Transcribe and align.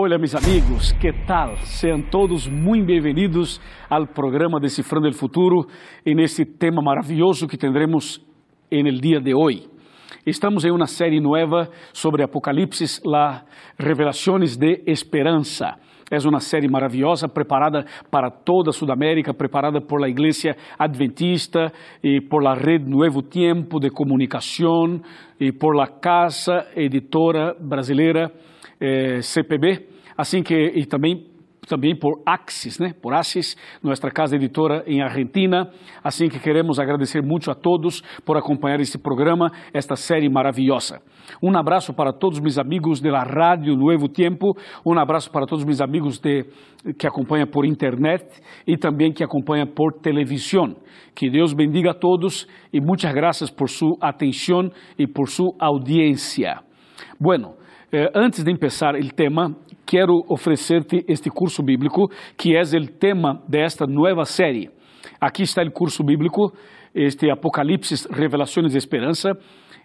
Olá, 0.00 0.16
meus 0.16 0.32
amigos, 0.32 0.92
que 0.92 1.12
tal? 1.26 1.56
Sejam 1.56 2.00
todos 2.00 2.46
muito 2.46 2.86
bem-vindos 2.86 3.60
ao 3.90 4.06
programa 4.06 4.60
Decifrando 4.60 5.08
o 5.08 5.12
Futuro 5.12 5.66
e 6.06 6.14
nesse 6.14 6.44
tema 6.44 6.80
maravilhoso 6.80 7.48
que 7.48 7.56
tendremos 7.56 8.24
no 8.70 8.92
dia 8.92 9.20
de 9.20 9.34
hoje. 9.34 9.68
Estamos 10.24 10.64
em 10.64 10.70
uma 10.70 10.86
série 10.86 11.20
nova 11.20 11.68
sobre 11.92 12.22
Apocalipse, 12.22 13.00
las 13.04 13.42
revelações 13.76 14.56
de 14.56 14.84
esperança. 14.86 15.74
É 16.08 16.16
uma 16.28 16.38
série 16.38 16.68
maravilhosa 16.68 17.28
preparada 17.28 17.84
para 18.08 18.30
toda 18.30 18.70
Sudamérica, 18.70 19.34
preparada 19.34 19.80
por 19.80 20.00
la 20.00 20.08
Igreja 20.08 20.54
Adventista 20.78 21.72
e 22.04 22.20
por 22.20 22.40
la 22.44 22.54
Red 22.54 22.84
Nuevo 22.86 23.20
Tiempo 23.20 23.80
de 23.80 23.90
Comunicação 23.90 25.00
e 25.40 25.50
por 25.50 25.74
la 25.74 25.88
Casa 25.88 26.68
Editora 26.76 27.56
Brasileira 27.60 28.30
eh, 28.80 29.20
CPB, 29.20 29.86
assim 30.16 30.42
que 30.42 30.54
e 30.54 30.86
também 30.86 31.26
também 31.68 31.94
por 31.94 32.22
Axis, 32.26 32.78
né? 32.78 32.92
Por 33.00 33.12
Axis, 33.12 33.56
nossa 33.82 34.10
casa 34.10 34.36
editora 34.36 34.82
em 34.86 35.02
Argentina. 35.02 35.70
Assim 36.02 36.28
que 36.28 36.40
queremos 36.40 36.80
agradecer 36.80 37.22
muito 37.22 37.50
a 37.50 37.54
todos 37.54 38.00
por 38.24 38.36
acompanhar 38.36 38.80
este 38.80 38.98
programa, 38.98 39.52
esta 39.72 39.94
série 39.94 40.28
maravilhosa. 40.28 41.00
Um 41.42 41.56
abraço 41.56 41.92
para 41.92 42.12
todos 42.12 42.40
meus 42.40 42.58
amigos 42.58 43.00
da 43.00 43.22
Rádio 43.22 43.76
Novo 43.76 44.08
Tempo, 44.08 44.56
um 44.84 44.98
abraço 44.98 45.30
para 45.30 45.46
todos 45.46 45.64
meus 45.64 45.80
amigos 45.80 46.18
de, 46.18 46.44
que 46.98 47.06
acompanham 47.06 47.46
por 47.46 47.66
internet 47.66 48.24
e 48.66 48.76
também 48.76 49.12
que 49.12 49.22
acompanham 49.22 49.66
por 49.66 49.92
televisão. 50.00 50.74
Que 51.14 51.28
Deus 51.28 51.52
bendiga 51.52 51.90
a 51.90 51.94
todos 51.94 52.46
e 52.72 52.80
muitas 52.80 53.12
graças 53.12 53.50
por 53.50 53.68
sua 53.68 53.94
atenção 54.00 54.70
e 54.98 55.06
por 55.06 55.28
sua 55.28 55.52
audiência. 55.60 56.60
Bueno, 57.20 57.54
eh, 57.90 58.10
antes 58.14 58.44
de 58.44 58.54
começar 58.54 58.94
o 58.94 59.08
tema, 59.14 59.56
quero 59.86 60.22
oferecer-te 60.28 61.02
este 61.08 61.30
curso 61.30 61.62
bíblico, 61.62 62.10
que 62.36 62.54
é 62.54 62.60
o 62.60 62.86
tema 62.86 63.42
desta 63.48 63.86
nova 63.86 64.26
série. 64.26 64.68
Aqui 65.18 65.42
está 65.42 65.62
o 65.62 65.70
curso 65.70 66.04
bíblico, 66.04 66.52
este 66.94 67.30
Apocalipse, 67.30 68.06
Revelações 68.10 68.72
de 68.72 68.78
Esperança. 68.78 69.30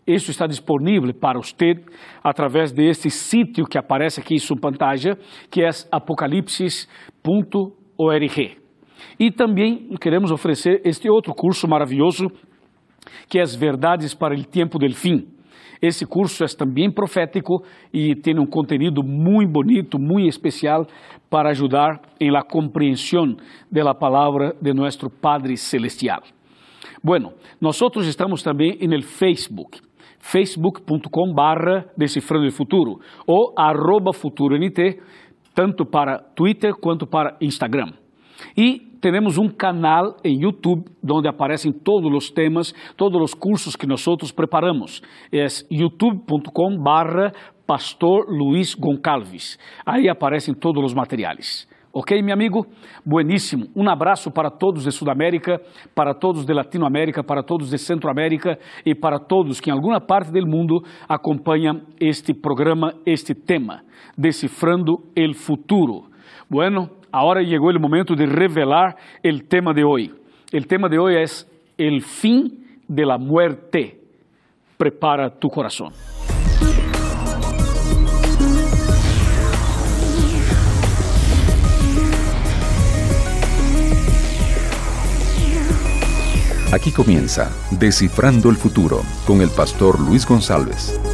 Isso 0.06 0.32
está 0.32 0.46
disponível 0.46 1.14
para 1.14 1.40
você 1.40 1.76
através 2.22 2.74
deste 2.74 3.10
sítio 3.10 3.66
que 3.66 3.78
aparece 3.78 4.20
aqui 4.20 4.36
em 4.36 4.40
sua 4.40 4.60
pantalla, 4.60 5.18
que 5.50 5.64
é 5.64 5.70
apocalipsis.org. 5.90 8.58
E 9.18 9.32
também 9.32 9.88
queremos 10.02 10.30
oferecer 10.30 10.82
este 10.84 11.10
outro 11.10 11.34
curso 11.34 11.70
maravilhoso, 11.70 12.28
que 13.30 13.40
é 13.40 13.42
as 13.42 13.56
Verdades 13.56 14.14
para 14.14 14.36
o 14.36 14.44
Tempo 14.44 14.78
del 14.78 14.94
Fim. 14.94 15.26
Esse 15.84 16.06
curso 16.06 16.46
é 16.46 16.48
também 16.48 16.90
profético 16.90 17.62
e 17.94 18.16
tem 18.16 18.40
um 18.40 18.46
conteúdo 18.46 19.04
muito 19.04 19.52
bonito, 19.52 20.00
muito 20.00 20.30
especial 20.30 20.88
para 21.30 21.50
ajudar 21.50 22.00
em 22.22 22.32
la 22.32 22.42
compreensão 22.42 23.36
da 23.70 23.94
palavra 23.94 24.56
de 24.62 24.74
nosso 24.74 25.10
Padre 25.10 25.58
Celestial. 25.58 26.24
Bueno, 27.04 27.34
nós 27.60 27.78
estamos 28.08 28.42
também 28.42 28.78
no 28.88 29.02
Facebook 29.02 29.82
facebook.com 30.20 31.34
barra 31.34 31.86
Decifrando 31.98 32.48
o 32.48 32.52
Futuro 32.52 33.02
ou 33.28 33.54
arroba 33.58 34.14
FuturoNT, 34.14 35.02
tanto 35.54 35.86
para 35.86 36.18
Twitter 36.34 36.74
quanto 36.80 37.06
para 37.06 37.36
Instagram. 37.42 37.92
E 38.56 38.93
temos 39.12 39.38
um 39.38 39.50
canal 39.50 40.16
em 40.24 40.42
YouTube 40.42 40.86
onde 41.12 41.28
aparecem 41.28 41.74
todos 41.74 42.10
os 42.14 42.32
temas, 42.32 42.74
todos 42.96 43.22
os 43.22 43.34
cursos 43.34 43.76
que 43.76 43.86
nós 43.86 44.06
preparamos. 44.32 45.02
É 45.32 45.46
youtube.com 45.70 46.78
barra 46.82 47.34
Pastor 47.68 48.26
Luiz 48.30 48.74
Goncalves. 48.74 49.60
Aparecem 50.10 50.54
todos 50.54 50.82
os 50.86 50.94
materiais. 50.94 51.68
Ok, 51.92 52.22
meu 52.24 52.34
amigo? 52.34 52.66
Bueníssimo. 53.06 53.68
Um 53.76 53.90
abraço 53.90 54.32
para 54.32 54.50
todos 54.50 54.86
de 54.86 54.92
Sudamérica, 54.92 55.60
para 55.94 56.14
todos 56.14 56.46
de 56.46 56.54
Latinoamérica, 56.54 57.24
para 57.24 57.44
todos 57.44 57.70
de 57.70 57.78
Centroamérica 57.78 58.58
e 58.86 58.96
para 58.96 59.20
todos 59.20 59.60
que 59.60 59.70
em 59.70 59.74
alguma 59.74 60.00
parte 60.00 60.32
do 60.32 60.48
mundo 60.48 60.82
acompanham 61.08 61.82
este 62.00 62.34
programa, 62.34 62.94
este 63.06 63.36
tema, 63.36 63.84
Decifrando 64.18 65.04
el 65.16 65.36
Futuro. 65.36 66.06
Bueno, 66.50 66.90
Agora 67.14 67.46
chegou 67.46 67.70
o 67.70 67.80
momento 67.80 68.16
de 68.16 68.26
revelar 68.26 68.96
o 69.24 69.40
tema 69.42 69.72
de 69.72 69.84
hoje. 69.84 70.12
O 70.52 70.62
tema 70.64 70.90
de 70.90 70.98
hoje 70.98 71.46
é 71.78 71.88
o 71.88 72.02
fim 72.02 72.58
de 72.90 73.06
la 73.06 73.20
muerte. 73.20 74.00
Prepara 74.76 75.30
tu 75.30 75.48
coração. 75.48 75.92
Aquí 86.72 86.92
comienza 86.92 87.52
Descifrando 87.70 88.50
el 88.50 88.56
Futuro 88.56 89.04
con 89.28 89.40
el 89.44 89.52
pastor 89.52 90.00
Luis 90.00 90.26
González. 90.26 91.13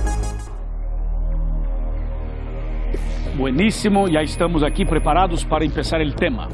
Bueníssimo, 3.39 4.11
já 4.11 4.22
estamos 4.22 4.63
aqui 4.63 4.83
preparados 4.83 5.45
para 5.45 5.66
começar 5.66 6.01
o 6.01 6.13
tema. 6.13 6.50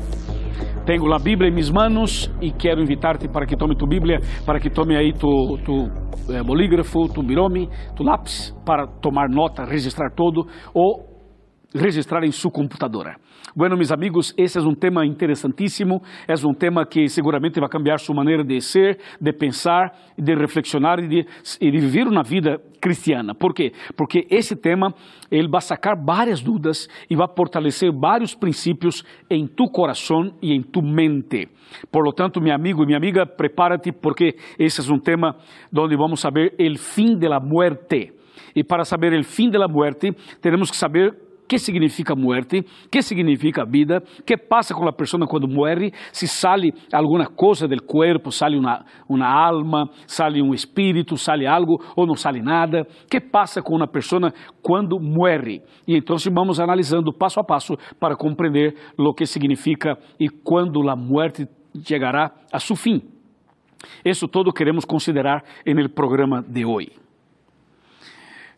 Tenho 0.86 1.12
a 1.12 1.18
Bíblia 1.18 1.50
em 1.50 1.52
minhas 1.52 1.72
manos 1.72 2.32
e 2.40 2.52
quero 2.52 2.80
invitar-te 2.80 3.28
para 3.28 3.48
que 3.48 3.58
tome 3.58 3.76
tu 3.76 3.88
Bíblia, 3.88 4.20
para 4.46 4.60
que 4.60 4.70
tome 4.70 4.96
aí 4.96 5.12
tu, 5.12 5.58
tu 5.66 5.90
eh, 6.32 6.44
bolígrafo, 6.44 7.08
tu 7.12 7.24
birome, 7.24 7.68
tu 7.96 8.04
lápis, 8.04 8.56
para 8.64 8.86
tomar 9.02 9.28
nota, 9.28 9.64
registrar 9.64 10.12
todo 10.12 10.46
ou 10.76 11.15
registrar 11.76 12.24
em 12.24 12.32
sua 12.32 12.52
computadora. 12.52 13.18
Bueno, 13.56 13.76
meus 13.76 13.92
amigos, 13.92 14.34
esse 14.38 14.58
é 14.58 14.62
um 14.62 14.74
tema 14.74 15.06
interessantíssimo, 15.06 16.02
é 16.28 16.34
um 16.46 16.54
tema 16.54 16.86
que 16.86 17.08
seguramente 17.08 17.60
vai 17.60 17.70
cambiar 17.70 18.00
sua 18.00 18.16
maneira 18.16 18.44
de 18.44 18.60
ser, 18.62 18.98
de 19.20 19.32
pensar, 19.32 19.94
de 20.18 20.36
reflexionar 20.36 21.00
e 21.00 21.08
de, 21.08 21.26
e 21.62 21.72
de 21.72 21.78
viver 21.78 22.08
uma 22.08 22.24
vida 22.24 22.60
cristiana. 22.82 23.34
Por 23.34 23.54
quê? 23.54 23.72
Porque 23.96 24.26
esse 24.30 24.56
tema 24.56 24.94
ele 25.32 25.48
vai 25.48 25.62
sacar 25.62 25.96
várias 25.96 26.42
dúvidas 26.42 26.88
e 27.10 27.16
vai 27.16 27.28
fortalecer 27.36 27.92
vários 27.92 28.36
princípios 28.36 29.04
em 29.30 29.48
tu 29.48 29.66
coração 29.70 30.34
e 30.42 30.54
em 30.54 30.62
tu 30.62 30.82
mente. 30.82 31.48
Por 31.92 32.04
lo 32.04 32.14
tanto, 32.14 32.42
meu 32.42 32.54
amigo 32.54 32.84
e 32.84 32.86
minha 32.86 32.98
amiga, 32.98 33.26
prepara-te 33.26 33.92
porque 33.92 34.36
esse 34.60 34.82
é 34.82 34.94
um 34.94 35.00
tema 35.00 35.36
onde 35.76 35.96
vamos 35.96 36.20
saber 36.20 36.54
o 36.60 36.78
fim 36.78 37.18
da 37.18 37.40
muerte. 37.40 38.14
E 38.56 38.64
para 38.64 38.86
saber 38.86 39.14
o 39.18 39.24
fim 39.24 39.50
da 39.50 39.68
muerte, 39.68 40.12
temos 40.42 40.70
que 40.70 40.78
saber 40.78 41.25
que 41.48 41.58
significa 41.58 42.16
muerte, 42.16 42.64
que 42.92 43.02
significa 43.02 43.66
vida, 43.66 44.02
que 44.26 44.38
passa 44.38 44.74
com 44.74 44.88
a 44.88 44.94
pessoa 44.94 45.28
quando 45.28 45.48
morre, 45.48 45.92
se 46.12 46.28
sale 46.28 46.74
alguma 46.92 47.28
coisa 47.28 47.68
do 47.68 47.84
corpo, 47.84 48.32
sale 48.32 48.58
uma, 48.58 48.84
uma 49.08 49.28
alma, 49.28 49.90
sale 50.08 50.42
um 50.42 50.54
espírito, 50.54 51.18
sale 51.18 51.46
algo 51.46 51.82
ou 51.96 52.06
não 52.06 52.16
sale 52.16 52.42
nada, 52.42 52.86
que 53.10 53.20
passa 53.20 53.62
com 53.62 53.76
uma 53.76 53.88
pessoa 53.88 54.34
quando 54.62 55.00
morre. 55.00 55.62
E 55.88 55.96
então 55.96 56.16
vamos 56.32 56.60
analisando 56.60 57.14
passo 57.14 57.40
a 57.40 57.44
passo 57.44 57.76
para 58.00 58.16
compreender 58.16 58.76
o 58.98 59.14
que 59.14 59.26
significa 59.26 59.98
e 60.20 60.30
quando 60.30 60.90
a 60.90 60.96
morte 60.96 61.48
chegará 61.84 62.32
a 62.52 62.60
seu 62.60 62.76
fim. 62.76 63.02
Isso 64.04 64.28
todo 64.28 64.52
queremos 64.52 64.86
considerar 64.86 65.44
no 65.66 65.90
programa 65.90 66.42
de 66.42 66.66
hoje. 66.66 66.92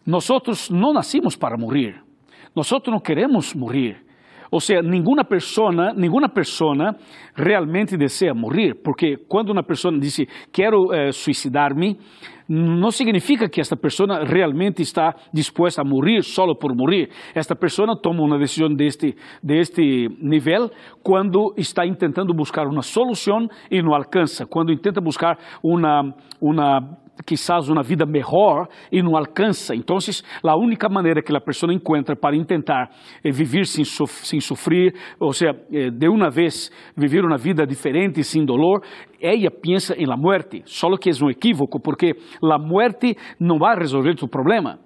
Nós 0.06 0.28
não 0.72 0.94
nascimos 0.94 1.36
para 1.36 1.58
morrer. 1.58 2.06
Nós 2.56 2.69
não 2.88 3.00
queremos 3.00 3.53
morrer. 3.53 4.08
Ou 4.50 4.59
seja, 4.59 4.81
nenhuma 4.81 5.24
pessoa, 5.24 5.94
nenhuma 5.94 6.30
pessoa 6.30 6.96
realmente 7.35 7.97
deseja 7.97 8.34
morrer, 8.34 8.75
porque 8.75 9.18
quando 9.28 9.50
uma 9.50 9.63
pessoa 9.63 9.97
diz 10.00 10.25
quero 10.52 10.94
eh, 10.94 11.12
suicidar-me, 11.12 12.00
não 12.47 12.91
significa 12.91 13.50
que 13.50 13.59
esta 13.59 13.75
pessoa 13.75 14.24
realmente 14.24 14.81
está 14.81 15.13
disposta 15.34 15.81
a 15.81 15.86
morrer 15.86 16.24
só 16.24 16.53
por 16.56 16.74
morrer. 16.74 17.09
Esta 17.36 17.56
pessoa 17.56 18.00
toma 18.00 18.24
uma 18.24 18.40
decisão 18.40 18.74
deste, 18.74 19.16
deste 19.44 20.07
nível 20.21 20.71
quando 21.04 21.54
está 21.57 21.83
tentando 21.94 22.33
buscar 22.33 22.66
uma 22.68 22.81
solução 22.81 23.50
e 23.69 23.81
não 23.81 23.94
alcança, 23.94 24.45
quando 24.45 24.75
tenta 24.77 25.01
buscar 25.01 25.38
uma, 25.62 26.16
uma 26.39 26.98
quizás 27.25 27.69
uma 27.69 27.84
vida 27.84 28.06
melhor 28.06 28.68
e 28.92 29.02
não 29.02 29.16
alcança. 29.16 29.75
Então, 29.75 29.98
a 30.44 30.58
única 30.58 30.90
maneira 30.90 31.22
que 31.22 31.36
a 31.36 31.42
pessoa 31.42 31.74
encontra 31.74 32.16
para 32.16 32.38
tentar 32.46 32.90
eh, 33.24 33.31
viver 33.31 33.66
sem, 33.66 33.84
sem 33.84 34.40
sofrer, 34.40 34.94
ou 35.19 35.34
seja, 35.34 35.52
eh, 35.72 35.90
de 35.90 36.08
uma 36.08 36.30
vez 36.30 36.72
viver 36.96 37.24
uma 37.25 37.38
vida 37.38 37.66
diferente 37.66 38.24
sem 38.24 38.46
dolor, 38.46 38.81
ela 39.22 39.52
pensa 39.52 39.96
em 39.96 40.06
la 40.06 40.18
muerte. 40.18 40.62
Só 40.66 40.88
que 40.98 41.10
é 41.10 41.14
um 41.24 41.30
equívoco, 41.30 41.80
porque 41.80 42.16
la 42.42 42.58
muerte 42.58 43.16
não 43.40 43.58
vai 43.58 43.75
resolver 43.75 44.16
tu 44.16 44.28
problema. 44.28 44.80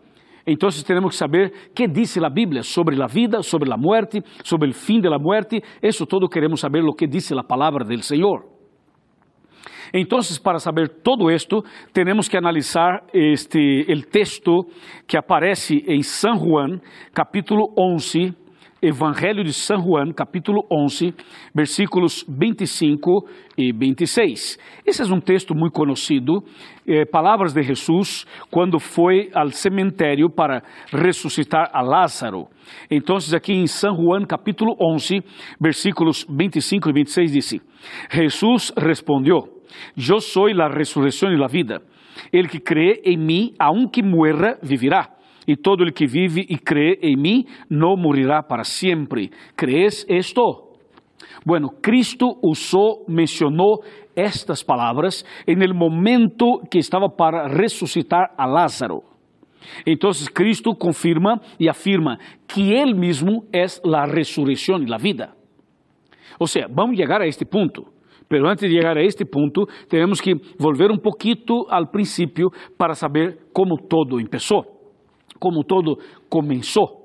Então 0.45 0.69
temos 0.85 1.11
que 1.11 1.15
saber 1.15 1.53
o 1.69 1.73
que 1.73 1.87
diz 1.87 2.17
a 2.17 2.29
Bíblia 2.29 2.63
sobre 2.63 3.01
a 3.01 3.07
vida, 3.07 3.43
sobre 3.43 3.71
a 3.71 3.77
muerte, 3.77 4.21
sobre 4.43 4.69
o 4.69 4.73
fim 4.73 4.99
da 4.99 5.17
muerte. 5.19 5.61
Isso 5.81 6.05
todo 6.05 6.27
queremos 6.27 6.59
saber 6.59 6.83
o 6.83 6.93
que 6.93 7.07
diz 7.07 7.31
a 7.31 7.43
palavra 7.43 7.85
do 7.85 8.01
Senhor. 8.01 8.60
Então, 9.93 10.19
para 10.43 10.59
saber 10.59 10.89
todo 11.03 11.29
esto, 11.29 11.63
temos 11.93 12.27
que 12.27 12.37
analisar 12.37 13.03
este, 13.13 13.85
el 13.91 14.07
texto 14.07 14.65
que 15.07 15.17
aparece 15.17 15.83
em 15.87 16.01
San 16.01 16.37
Juan, 16.37 16.79
capítulo 17.13 17.73
11, 17.77 18.33
Evangelho 18.81 19.43
de 19.43 19.53
São 19.53 19.79
Juan, 19.79 20.11
capítulo 20.11 20.65
11, 20.71 21.13
versículos 21.53 22.25
25 22.27 23.27
e 23.55 23.71
26. 23.71 24.57
Esse 24.83 25.03
é 25.03 25.05
um 25.05 25.19
texto 25.19 25.53
muito 25.53 25.73
conhecido, 25.73 26.43
eh, 26.87 27.05
palavras 27.05 27.53
de 27.53 27.61
Jesus 27.61 28.25
quando 28.49 28.79
foi 28.79 29.29
ao 29.35 29.49
cemitério 29.49 30.31
para 30.31 30.63
ressuscitar 30.91 31.69
a 31.71 31.83
Lázaro. 31.83 32.47
Então, 32.89 33.17
aqui 33.35 33.53
em 33.53 33.67
São 33.67 33.95
Juan, 33.95 34.25
capítulo 34.25 34.75
11, 34.81 35.21
versículos 35.59 36.25
25 36.27 36.89
e 36.89 36.93
26, 36.93 37.31
diz: 37.31 37.61
Jesus 38.09 38.73
respondeu: 38.75 39.60
Eu 39.95 40.19
sou 40.19 40.47
a 40.47 40.67
ressurreição 40.67 41.31
e 41.31 41.43
a 41.43 41.47
vida. 41.47 41.81
El 42.31 42.47
que 42.47 42.59
cree 42.59 43.01
em 43.03 43.17
mim, 43.17 43.53
aunque 43.59 44.03
muera, 44.03 44.57
vivirá 44.61 45.09
e 45.47 45.55
todo 45.55 45.83
el 45.83 45.93
que 45.93 46.05
vive 46.05 46.45
y 46.47 46.57
cree 46.57 46.99
en 47.01 47.21
mí 47.21 47.47
no 47.69 47.95
morirá 47.95 48.47
para 48.47 48.63
siempre. 48.63 49.31
¿Crees 49.55 50.05
esto? 50.07 50.73
Bueno, 51.45 51.69
Cristo 51.81 52.37
usó, 52.41 53.03
mencionó 53.07 53.79
estas 54.15 54.63
palabras 54.63 55.25
en 55.45 55.61
el 55.61 55.73
momento 55.73 56.61
que 56.69 56.79
estaba 56.79 57.15
para 57.15 57.47
resucitar 57.47 58.31
a 58.37 58.47
Lázaro. 58.47 59.03
Entonces 59.85 60.29
Cristo 60.29 60.73
confirma 60.73 61.41
y 61.57 61.67
afirma 61.67 62.17
que 62.47 62.81
Él 62.81 62.95
mismo 62.95 63.45
es 63.51 63.81
la 63.83 64.05
resurrección 64.05 64.83
y 64.83 64.87
la 64.87 64.97
vida. 64.97 65.35
O 66.39 66.47
sea, 66.47 66.67
vamos 66.69 66.95
a 66.95 66.97
llegar 66.97 67.21
a 67.21 67.25
este 67.25 67.45
punto. 67.45 67.85
Pero 68.31 68.47
antes 68.47 68.67
de 68.67 68.73
llegar 68.73 68.97
a 68.97 69.03
este 69.03 69.25
punto, 69.25 69.67
tenemos 69.89 70.21
que 70.21 70.33
volver 70.57 70.89
un 70.89 70.99
poquito 70.99 71.69
al 71.69 71.89
principio 71.91 72.49
para 72.77 72.95
saber 72.95 73.49
cómo 73.51 73.75
todo 73.77 74.19
empezó 74.19 74.81
como 75.41 75.63
todo 75.63 75.97
começou. 76.29 77.01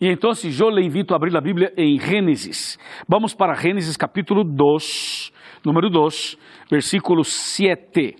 E 0.00 0.08
então 0.08 0.30
eu 0.58 0.70
le 0.70 0.86
invito 0.86 1.12
a 1.12 1.16
abrir 1.16 1.36
a 1.36 1.40
Bíblia 1.40 1.72
em 1.76 2.00
Gênesis. 2.00 2.78
Vamos 3.06 3.34
para 3.34 3.52
Gênesis 3.54 3.96
capítulo 3.96 4.42
2, 4.42 5.32
número 5.66 5.90
2, 5.90 6.38
versículo 6.70 7.24
7. 7.24 8.16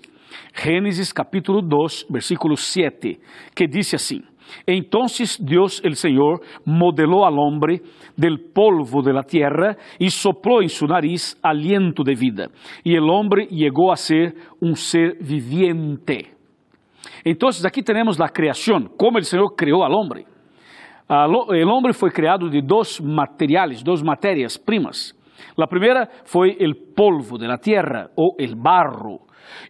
Gênesis 0.53 1.11
capítulo 1.11 1.61
2, 1.61 2.05
versículo 2.11 2.55
7, 2.55 3.19
que 3.55 3.67
diz 3.67 3.93
assim: 3.93 4.21
Entonces 4.65 5.37
Dios 5.43 5.81
el 5.83 5.95
Señor 5.95 6.41
modeló 6.65 7.25
al 7.25 7.37
hombre 7.37 7.81
del 8.15 8.51
polvo 8.53 9.01
de 9.01 9.13
la 9.13 9.23
tierra 9.23 9.77
y 9.97 10.09
sopló 10.09 10.61
en 10.61 10.69
su 10.69 10.85
nariz 10.85 11.37
aliento 11.41 12.03
de 12.03 12.15
vida. 12.15 12.47
Y 12.83 12.95
el 12.95 13.09
hombre 13.09 13.47
llegó 13.47 13.91
a 13.91 13.95
ser 13.95 14.33
un 14.61 14.75
ser 14.75 15.17
viviente. 15.21 16.39
Então, 17.25 17.49
aqui 17.65 17.83
temos 17.83 18.19
a 18.19 18.29
criação, 18.29 18.87
como 18.97 19.17
o 19.17 19.23
Senhor 19.23 19.55
criou 19.55 19.83
ao 19.83 19.91
homem. 19.91 20.25
O 21.09 21.69
homem 21.69 21.93
foi 21.93 22.11
criado 22.11 22.49
de 22.49 22.61
dois 22.61 22.99
materiais, 22.99 23.83
duas 23.83 24.01
matérias 24.01 24.57
primas. 24.57 25.13
A 25.57 25.67
primeira 25.67 26.07
foi 26.25 26.51
o 26.51 26.93
polvo 26.95 27.37
de 27.37 27.47
la 27.47 27.57
tierra 27.57 28.09
ou 28.15 28.35
el 28.37 28.55
barro, 28.55 29.21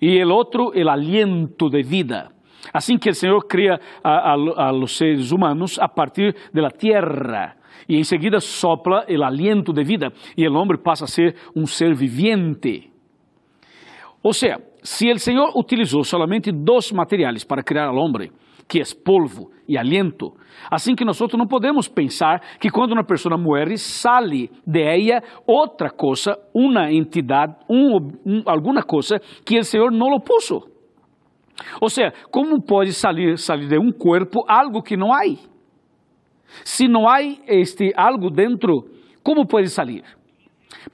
e 0.01 0.23
o 0.23 0.29
outro 0.29 0.71
el 0.73 0.89
aliento 0.89 1.69
de 1.69 1.81
vida. 1.81 2.29
Assim 2.73 2.97
que 2.97 3.09
o 3.09 3.13
Senhor 3.13 3.39
cria 3.47 3.79
a, 4.03 4.33
a, 4.33 4.67
a 4.67 4.71
los 4.71 4.97
seres 4.97 5.31
humanos 5.31 5.79
a 5.79 5.87
partir 5.87 6.35
de 6.53 6.61
la 6.61 6.71
tierra 6.71 7.55
e 7.87 7.97
em 7.97 8.03
seguida 8.03 8.39
sopla 8.39 9.05
o 9.09 9.23
aliento 9.23 9.73
de 9.73 9.83
vida 9.83 10.11
e 10.37 10.47
o 10.47 10.53
homem 10.53 10.77
passa 10.77 11.05
a 11.05 11.07
ser 11.07 11.35
um 11.55 11.65
ser 11.65 11.95
viviente. 11.95 12.91
Ou 14.21 14.33
seja, 14.33 14.61
se 14.83 15.11
o 15.11 15.17
Senhor 15.17 15.57
utilizou 15.57 16.03
solamente 16.03 16.51
dois 16.51 16.91
materiais 16.91 17.43
para 17.43 17.63
criar 17.63 17.87
ao 17.87 17.95
homem, 17.95 18.31
que 18.67 18.79
é 18.79 18.83
polvo 19.03 19.49
e 19.67 19.77
aliento, 19.77 20.33
assim 20.69 20.93
que 20.93 21.03
nós 21.03 21.19
não 21.33 21.47
podemos 21.47 21.87
pensar 21.87 22.39
que 22.59 22.69
quando 22.69 22.91
uma 22.91 23.03
pessoa 23.03 23.35
morre, 23.35 23.77
sale 23.77 24.51
de 24.67 24.81
ella 24.81 25.23
outra 25.47 25.89
coisa, 25.89 26.37
uma 26.53 26.91
entidade, 26.91 27.55
um, 27.67 27.97
um, 28.23 28.43
alguma 28.45 28.83
coisa 28.83 29.19
que 29.43 29.57
o 29.57 29.63
Senhor 29.63 29.91
não 29.91 30.09
lo 30.09 30.19
puso. 30.19 30.68
Ou 31.81 31.89
seja, 31.89 32.13
como 32.31 32.61
pode 32.61 32.93
sair, 32.93 33.37
sair 33.37 33.67
de 33.67 33.77
um 33.77 33.91
corpo 33.91 34.43
algo 34.47 34.81
que 34.81 34.97
não 34.97 35.13
há? 35.13 35.23
Se 36.63 36.87
não 36.87 37.07
há 37.07 37.21
este 37.21 37.91
algo 37.95 38.29
dentro, 38.29 38.85
como 39.23 39.47
pode 39.47 39.69
sair? 39.69 40.03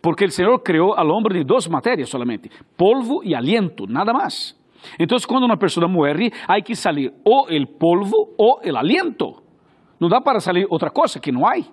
Porque 0.02 0.26
el 0.26 0.32
Señor 0.32 0.62
creó 0.64 0.98
al 0.98 1.10
hombre 1.12 1.40
de 1.40 1.46
dos 1.46 1.70
materias 1.70 2.10
solamente, 2.10 2.50
polvo 2.76 3.24
y 3.24 3.34
aliento, 3.34 3.86
nada 3.88 4.14
más. 4.14 4.58
Entonces 4.98 5.26
cuando 5.26 5.46
una 5.46 5.58
persona 5.58 5.88
muere 5.88 6.32
hay 6.48 6.62
que 6.62 6.76
salir 6.76 7.12
o 7.24 7.48
el 7.50 7.68
polvo 7.68 8.34
o 8.38 8.60
el 8.62 8.76
aliento. 8.76 9.42
No 10.00 10.10
da 10.10 10.22
para 10.22 10.40
salir 10.40 10.66
otra 10.70 10.90
cosa 10.90 11.20
que 11.20 11.32
no 11.32 11.48
hay. 11.48 11.66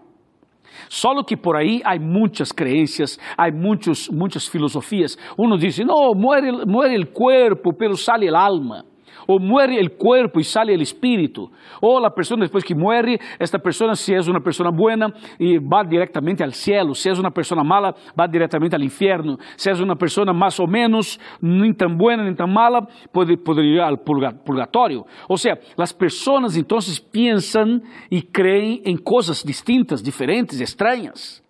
Solo 0.88 1.24
que 1.24 1.36
por 1.36 1.56
aí 1.56 1.80
há 1.84 1.98
muitas 1.98 2.52
crenças, 2.52 3.18
há 3.36 3.50
muitas 3.50 4.48
filosofias. 4.48 5.16
Uno 5.38 5.56
diz, 5.56 5.78
não, 5.78 6.12
muere, 6.14 6.50
muere 6.66 6.94
el 6.94 7.10
cuerpo, 7.12 7.72
pero 7.76 7.96
sale 7.96 8.26
el 8.26 8.34
alma. 8.34 8.91
Ou 9.26 9.38
muere 9.38 9.78
el 9.78 9.96
cuerpo 9.96 10.40
y 10.40 10.44
sale 10.44 10.74
el 10.74 10.80
espíritu, 10.80 11.50
ou 11.80 12.00
la 12.00 12.10
persona 12.10 12.44
después 12.44 12.64
que 12.64 12.74
muere, 12.74 13.18
esta 13.38 13.58
persona 13.58 13.94
si 13.94 14.14
es 14.14 14.28
una 14.28 14.40
persona 14.40 14.70
buena 14.70 15.12
y 15.38 15.58
va 15.58 15.84
directamente 15.84 16.42
al 16.44 16.52
cielo, 16.52 16.94
si 16.94 17.08
es 17.08 17.18
una 17.18 17.30
persona 17.30 17.62
mala, 17.62 17.94
va 18.18 18.26
directamente 18.28 18.76
al 18.76 18.82
infierno, 18.82 19.38
si 19.56 19.70
es 19.70 19.80
una 19.80 19.96
persona 19.96 20.32
más 20.32 20.58
o 20.60 20.66
menos, 20.66 21.18
ni 21.40 21.74
tan 21.74 21.96
buena 21.96 22.24
ni 22.24 22.34
tan 22.34 22.52
mala, 22.52 22.86
puede, 23.12 23.36
puede 23.36 23.64
ir 23.64 23.80
al 23.80 23.98
purgatorio. 24.00 25.04
O 25.28 25.36
sea, 25.36 25.58
las 25.76 25.92
personas 25.92 26.56
entonces 26.56 27.00
piensan 27.00 27.82
y 28.10 28.22
creen 28.22 28.80
en 28.84 28.98
cosas 28.98 29.44
distintas, 29.44 30.02
diferentes, 30.02 30.60
extrañas. 30.60 31.42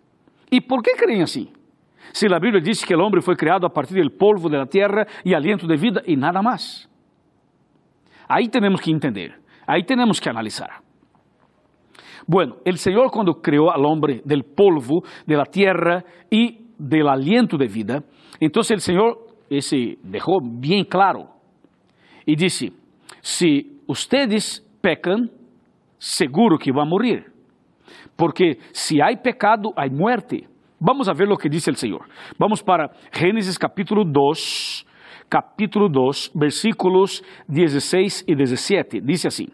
¿Y 0.49 0.61
por 0.61 0.81
qué 0.83 0.91
creen 0.97 1.23
así? 1.23 1.51
Se 2.13 2.27
a 2.27 2.37
Bíblia 2.37 2.61
diz 2.61 2.85
que 2.85 2.95
o 2.95 3.03
homem 3.03 3.21
foi 3.23 3.35
criado 3.35 3.65
a 3.65 3.69
partir 3.71 4.03
do 4.03 4.11
polvo 4.11 4.47
da 4.47 4.67
terra 4.67 5.07
e 5.25 5.33
aliento 5.33 5.65
de 5.65 5.75
vida 5.75 6.03
e 6.05 6.15
nada 6.15 6.43
mais. 6.43 6.87
Ahí 8.27 8.47
tenemos 8.47 8.81
que 8.81 8.91
entender, 8.91 9.35
ahí 9.67 9.83
tenemos 9.83 10.19
que 10.19 10.29
analizar. 10.29 10.69
Bueno, 12.25 12.57
el 12.63 12.77
Señor 12.77 13.11
cuando 13.11 13.41
creó 13.41 13.71
al 13.71 13.85
hombre 13.85 14.21
del 14.23 14.43
polvo, 14.43 15.03
de 15.25 15.35
la 15.35 15.45
tierra 15.45 16.03
y 16.29 16.59
del 16.77 17.07
aliento 17.07 17.57
de 17.57 17.67
vida, 17.67 18.03
entonces 18.39 18.71
el 18.71 18.81
Señor 18.81 19.17
ese 19.49 19.97
dejó 20.01 20.39
bien 20.41 20.85
claro 20.85 21.29
y 22.25 22.35
dice, 22.35 22.71
si 23.21 23.81
ustedes 23.87 24.65
pecan, 24.81 25.29
seguro 25.97 26.57
que 26.57 26.71
a 26.71 26.85
morir, 26.85 27.25
porque 28.15 28.57
si 28.71 29.01
hay 29.01 29.17
pecado, 29.17 29.73
hay 29.75 29.89
muerte. 29.89 30.47
Vamos 30.79 31.07
a 31.07 31.13
ver 31.13 31.27
lo 31.27 31.37
que 31.37 31.49
dice 31.49 31.69
el 31.69 31.77
Señor. 31.77 32.01
Vamos 32.37 32.61
para 32.61 32.91
Génesis 33.11 33.57
capítulo 33.57 34.03
2, 34.05 34.85
capítulo 35.33 35.89
2, 35.89 36.33
versículos 36.35 37.23
16 37.47 38.25
y 38.27 38.35
17. 38.35 39.01
Dice 39.01 39.29
así, 39.29 39.49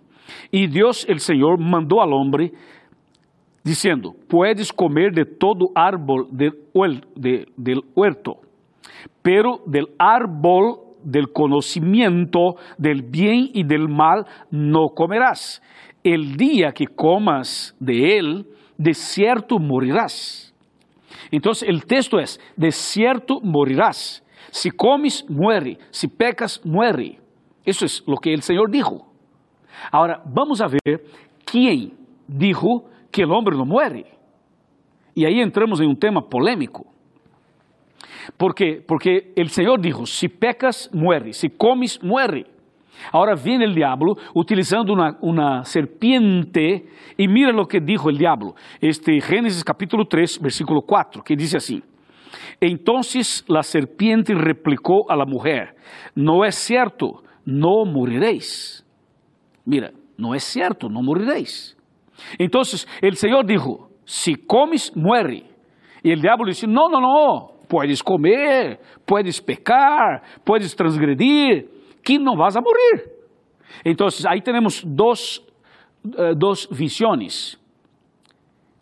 y 0.52 0.68
Dios 0.68 1.06
el 1.08 1.22
Señor 1.22 1.58
mandó 1.58 2.02
al 2.02 2.12
hombre 2.12 2.52
diciendo, 3.64 4.14
puedes 4.28 4.74
comer 4.74 5.14
de 5.14 5.24
todo 5.24 5.72
árbol 5.74 6.28
del, 6.32 6.58
de, 7.16 7.48
del 7.56 7.82
huerto, 7.96 8.42
pero 9.22 9.62
del 9.68 9.88
árbol 9.98 10.80
del 11.02 11.32
conocimiento 11.32 12.58
del 12.78 13.02
bien 13.02 13.50
y 13.54 13.64
del 13.64 13.88
mal 13.88 14.26
no 14.52 14.90
comerás. 14.90 15.62
El 16.04 16.36
día 16.36 16.74
que 16.74 16.88
comas 16.88 17.74
de 17.80 18.18
él, 18.18 18.48
de 18.78 18.94
cierto 18.94 19.58
morirás. 19.60 20.54
Entonces 21.32 21.70
el 21.70 21.86
texto 21.86 22.20
es, 22.20 22.38
de 22.58 22.70
cierto 22.74 23.40
morirás. 23.40 24.26
Si 24.52 24.72
comes, 24.72 25.26
muere. 25.30 25.78
Si 25.92 26.08
pecas, 26.08 26.62
muere. 26.66 27.20
Eso 27.64 27.86
es 27.86 28.04
lo 28.08 28.18
que 28.18 28.34
el 28.34 28.42
Señor 28.42 28.70
dijo. 28.70 29.08
Ahora, 29.92 30.22
vamos 30.26 30.62
a 30.62 30.68
ver 30.68 31.04
quién 31.46 31.94
dijo 32.28 32.90
que 33.12 33.24
el 33.24 33.32
hombre 33.32 33.56
no 33.56 33.66
muere. 33.66 34.06
Y 35.16 35.26
ahí 35.26 35.40
entramos 35.40 35.80
en 35.82 35.88
un 35.88 35.98
tema 35.98 36.22
polémico. 36.22 36.86
Porque, 38.38 38.84
porque 38.88 39.34
el 39.36 39.50
Señor 39.50 39.82
dijo, 39.82 40.06
si 40.06 40.30
pecas, 40.30 40.90
muere. 40.94 41.34
Si 41.34 41.50
comes, 41.50 42.02
muere. 42.04 42.46
Ahora 43.12 43.36
viene 43.36 43.66
el 43.66 43.74
diablo 43.74 44.18
utilizando 44.34 44.94
una, 45.22 45.64
serpiente 45.66 46.88
y 47.18 47.28
mira 47.28 47.52
lo 47.52 47.66
que 47.66 47.80
dijo 47.80 48.10
el 48.10 48.18
diablo. 48.18 48.56
Este 48.80 49.20
Génesis 49.22 49.64
capítulo 49.64 50.06
3, 50.06 50.40
versículo 50.42 50.82
4, 50.82 51.24
que 51.24 51.36
dice 51.36 51.58
así. 51.58 51.82
Entonces 52.60 53.44
la 53.48 53.64
serpiente 53.64 54.34
replicó 54.34 55.10
a 55.10 55.16
la 55.16 55.26
mujer, 55.26 55.76
no 56.16 56.46
es 56.46 56.56
cierto, 56.56 57.24
no 57.46 57.86
moriréis. 57.86 58.86
Mira, 59.66 59.92
no 60.18 60.36
es 60.36 60.44
cierto, 60.44 60.90
no 60.90 61.02
moriréis. 61.02 61.78
Entonces 62.38 62.88
el 63.02 63.16
Señor 63.16 63.46
dijo, 63.46 63.90
si 64.06 64.36
comes, 64.36 64.96
muere. 64.96 65.46
Y 66.04 66.12
el 66.12 66.22
diablo 66.22 66.46
dice, 66.46 66.68
no, 66.68 66.90
no, 66.90 67.00
no, 67.00 67.60
puedes 67.68 68.02
comer, 68.02 68.80
puedes 69.06 69.42
pecar, 69.42 70.24
puedes 70.44 70.76
transgredir, 70.76 71.70
que 72.04 72.18
no 72.18 72.36
vas 72.36 72.56
a 72.56 72.62
morir. 72.62 73.12
Entonces 73.84 74.26
ahí 74.26 74.42
tenemos 74.42 74.84
dos, 74.86 75.46
uh, 76.04 76.34
dos 76.36 76.68
visiones. 76.78 77.58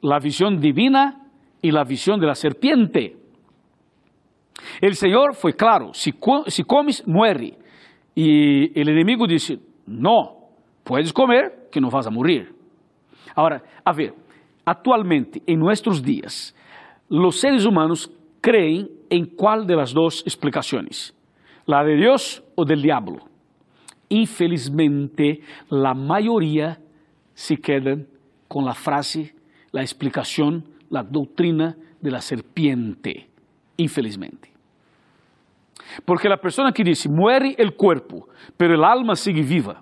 la 0.02 0.20
visión 0.20 0.60
divina 0.60 1.28
y 1.62 1.72
la 1.72 1.84
visión 1.84 2.20
de 2.20 2.28
la 2.28 2.36
serpiente. 2.36 3.18
El 4.82 4.96
Señor 4.96 5.36
fue 5.36 5.54
claro, 5.54 5.94
si, 5.94 6.14
si 6.48 6.64
comes, 6.64 7.06
muere. 7.08 7.58
Y 8.16 8.80
el 8.80 8.90
enemigo 8.90 9.28
dice, 9.28 9.60
no, 9.86 10.50
puedes 10.84 11.14
comer, 11.14 11.68
que 11.72 11.82
no 11.82 11.90
vas 11.90 12.08
a 12.08 12.12
morir. 12.12 12.54
Ahora, 13.36 13.62
a 13.84 13.94
ver, 13.94 14.14
actualmente, 14.66 15.42
en 15.46 15.60
nuestros 15.60 16.02
días, 16.02 16.56
los 17.10 17.40
seres 17.40 17.66
humanos 17.66 18.12
creen 18.42 18.90
en 19.10 19.26
cuál 19.26 19.66
de 19.68 19.76
las 19.76 19.94
dos 19.94 20.22
explicaciones, 20.26 21.16
la 21.66 21.84
de 21.84 21.96
Dios 21.96 22.44
o 22.56 22.66
del 22.66 22.82
diablo. 22.82 23.20
Infelizmente, 24.10 25.42
la 25.70 25.94
mayoría 25.94 26.80
se 27.34 27.58
quedan 27.58 28.08
con 28.48 28.66
la 28.66 28.74
frase, 28.74 29.36
la 29.72 29.82
explicación, 29.82 30.64
la 30.90 31.04
doctrina 31.04 31.76
de 32.02 32.12
la 32.12 32.22
serpiente, 32.22 33.30
infelizmente. 33.78 34.52
Porque 36.06 36.30
la 36.30 36.38
persona 36.38 36.72
que 36.72 36.84
dice, 36.84 37.10
muere 37.10 37.56
el 37.58 37.76
cuerpo, 37.76 38.28
pero 38.56 38.76
el 38.76 38.84
alma 38.84 39.16
sigue 39.16 39.42
viva. 39.42 39.82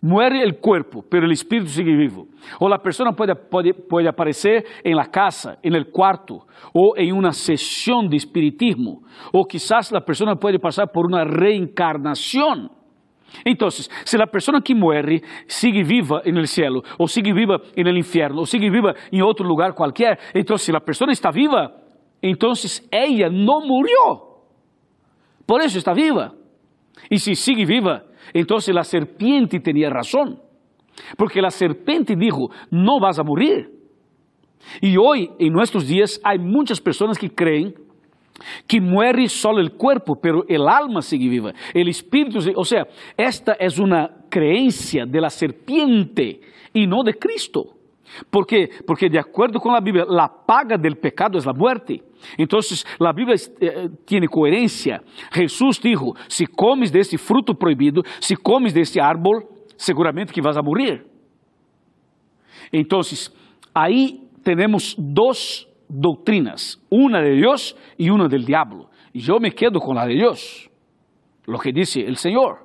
Muere 0.00 0.42
el 0.42 0.58
cuerpo, 0.58 1.04
pero 1.08 1.26
el 1.26 1.32
espíritu 1.32 1.68
sigue 1.68 1.94
vivo. 1.94 2.26
O 2.58 2.68
la 2.68 2.78
persona 2.78 3.12
puede, 3.12 3.36
puede, 3.36 3.74
puede 3.74 4.08
aparecer 4.08 4.64
en 4.82 4.96
la 4.96 5.06
casa, 5.06 5.58
en 5.62 5.74
el 5.74 5.90
cuarto, 5.90 6.46
o 6.72 6.94
en 6.96 7.14
una 7.14 7.32
sesión 7.32 8.08
de 8.08 8.16
espiritismo. 8.16 9.02
O 9.32 9.44
quizás 9.44 9.92
la 9.92 10.00
persona 10.00 10.34
puede 10.36 10.58
pasar 10.58 10.90
por 10.92 11.06
una 11.06 11.24
reencarnación. 11.24 12.70
Entonces, 13.44 13.90
si 14.04 14.16
la 14.18 14.26
persona 14.26 14.60
que 14.60 14.74
muere 14.74 15.22
sigue 15.46 15.84
viva 15.84 16.20
en 16.24 16.36
el 16.36 16.46
cielo, 16.48 16.82
o 16.98 17.06
sigue 17.06 17.32
viva 17.32 17.58
en 17.74 17.86
el 17.86 17.96
infierno, 17.96 18.42
o 18.42 18.46
sigue 18.46 18.70
viva 18.70 18.94
en 19.10 19.22
otro 19.22 19.46
lugar 19.46 19.74
cualquier, 19.74 20.18
entonces 20.34 20.66
si 20.66 20.72
la 20.72 20.80
persona 20.80 21.12
está 21.12 21.30
viva, 21.30 21.81
entonces 22.22 22.88
ella 22.90 23.28
no 23.28 23.60
murió. 23.60 24.40
Por 25.44 25.60
eso 25.60 25.78
está 25.78 25.92
viva. 25.92 26.32
Y 27.10 27.18
si 27.18 27.34
sigue 27.34 27.66
viva, 27.66 28.04
entonces 28.32 28.74
la 28.74 28.84
serpiente 28.84 29.60
tenía 29.60 29.90
razón. 29.90 30.40
Porque 31.16 31.42
la 31.42 31.50
serpiente 31.50 32.14
dijo, 32.16 32.50
no 32.70 33.00
vas 33.00 33.18
a 33.18 33.24
morir. 33.24 33.70
Y 34.80 34.96
hoy, 34.96 35.30
en 35.38 35.52
nuestros 35.52 35.88
días, 35.88 36.20
hay 36.22 36.38
muchas 36.38 36.80
personas 36.80 37.18
que 37.18 37.28
creen 37.28 37.74
que 38.66 38.80
muere 38.80 39.28
solo 39.28 39.60
el 39.60 39.72
cuerpo, 39.72 40.14
pero 40.20 40.44
el 40.48 40.66
alma 40.68 41.02
sigue 41.02 41.28
viva, 41.28 41.52
el 41.74 41.88
espíritu, 41.88 42.38
o 42.56 42.64
sea, 42.64 42.86
esta 43.16 43.52
es 43.52 43.78
una 43.78 44.24
creencia 44.28 45.04
de 45.06 45.20
la 45.20 45.30
serpiente 45.30 46.40
y 46.72 46.86
no 46.86 47.02
de 47.04 47.14
Cristo. 47.14 47.76
¿Por 48.30 48.46
qué? 48.46 48.68
Porque 48.86 49.08
de 49.08 49.18
acuerdo 49.18 49.58
con 49.58 49.72
la 49.72 49.80
Biblia, 49.80 50.04
la 50.08 50.28
paga 50.28 50.76
del 50.76 50.96
pecado 50.96 51.38
es 51.38 51.46
la 51.46 51.52
muerte. 51.52 52.02
Entonces, 52.36 52.86
la 52.98 53.12
Biblia 53.12 53.36
eh, 53.60 53.88
tiene 54.04 54.28
coherencia. 54.28 55.02
Jesús 55.30 55.80
dijo, 55.80 56.14
si 56.28 56.46
comes 56.46 56.92
de 56.92 57.00
este 57.00 57.18
fruto 57.18 57.54
prohibido, 57.54 58.02
si 58.18 58.36
comes 58.36 58.74
de 58.74 58.82
este 58.82 59.00
árbol, 59.00 59.46
seguramente 59.76 60.32
que 60.32 60.40
vas 60.40 60.56
a 60.56 60.62
morir. 60.62 61.06
Entonces, 62.70 63.34
ahí 63.74 64.28
tenemos 64.42 64.94
dos 64.98 65.68
doctrinas, 65.88 66.80
una 66.90 67.20
de 67.20 67.32
Dios 67.32 67.76
y 67.96 68.10
una 68.10 68.28
del 68.28 68.44
diablo. 68.44 68.90
Yo 69.12 69.38
me 69.40 69.52
quedo 69.52 69.78
con 69.78 69.96
la 69.96 70.06
de 70.06 70.14
Dios, 70.14 70.70
lo 71.44 71.58
que 71.58 71.72
dice 71.72 72.00
el 72.00 72.16
Señor. 72.16 72.61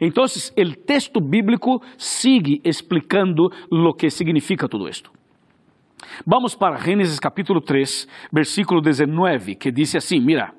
Entonces, 0.00 0.52
el 0.56 0.78
texto 0.78 1.20
bíblico 1.20 1.82
sigue 1.96 2.60
explicando 2.64 3.50
lo 3.70 3.94
que 3.94 4.10
significa 4.10 4.68
todo 4.68 4.88
esto. 4.88 5.10
Vamos 6.24 6.56
para 6.56 6.78
Gênesis 6.78 7.20
capítulo 7.20 7.60
3, 7.60 8.08
versículo 8.30 8.80
19, 8.80 9.56
que 9.56 9.70
dice 9.70 9.98
así, 9.98 10.20
mira, 10.20 10.54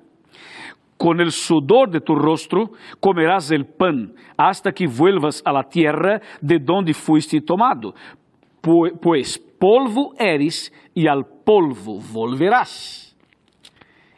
con 0.98 1.20
el 1.20 1.32
sudor 1.32 1.90
de 1.90 2.00
tu 2.00 2.16
rostro 2.16 2.72
comerás 3.00 3.52
el 3.52 3.66
pan 3.66 4.14
hasta 4.38 4.72
que 4.72 4.88
vuelvas 4.88 5.42
a 5.46 5.52
la 5.52 5.64
tierra 5.64 6.22
de 6.40 6.60
donde 6.60 6.94
fuiste 6.94 7.42
tomado, 7.42 7.94
pues 9.02 9.38
polvo 9.38 10.14
eres 10.18 10.72
y 10.94 11.08
al 11.08 11.26
polvo 11.26 12.00
volverás. 12.00 13.16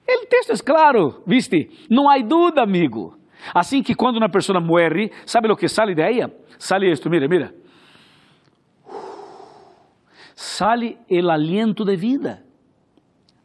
El 0.05 0.27
texto 0.29 0.53
es 0.53 0.62
claro, 0.62 1.24
viste? 1.25 1.69
No 1.89 2.10
hay 2.10 2.22
duda, 2.22 2.62
amigo. 2.62 3.17
Assim 3.53 3.83
que 3.83 3.95
quando 3.95 4.17
uma 4.17 4.29
pessoa 4.29 4.59
morre, 4.59 5.11
sabe 5.25 5.51
o 5.51 5.55
que 5.55 5.67
sale 5.67 5.93
de 5.93 6.01
ella? 6.01 6.31
Sale 6.57 6.89
isto, 6.91 7.09
mira, 7.09 7.27
mira. 7.27 7.53
Sale 10.33 10.97
el 11.09 11.29
aliento 11.29 11.85
de 11.85 11.95
vida. 11.95 12.43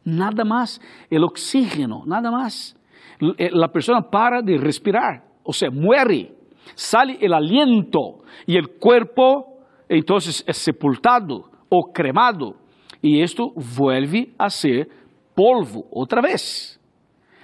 Nada 0.03 0.43
más. 0.43 0.81
El 1.09 1.23
oxígeno, 1.23 2.03
nada 2.05 2.31
más. 2.31 2.75
La 3.19 3.67
persona 3.67 4.01
para 4.01 4.41
de 4.41 4.57
respirar, 4.57 5.23
o 5.43 5.53
sea, 5.53 5.69
muere. 5.69 6.35
Sale 6.75 7.17
el 7.21 7.33
aliento 7.33 8.23
y 8.45 8.57
el 8.57 8.69
cuerpo 8.79 9.59
entonces 9.87 10.43
es 10.47 10.57
sepultado 10.57 11.51
o 11.69 11.91
cremado. 11.93 12.55
Y 13.01 13.21
esto 13.21 13.51
vuelve 13.77 14.33
a 14.37 14.49
ser 14.49 14.87
polvo 15.35 15.85
otra 15.91 16.21
vez. 16.21 16.79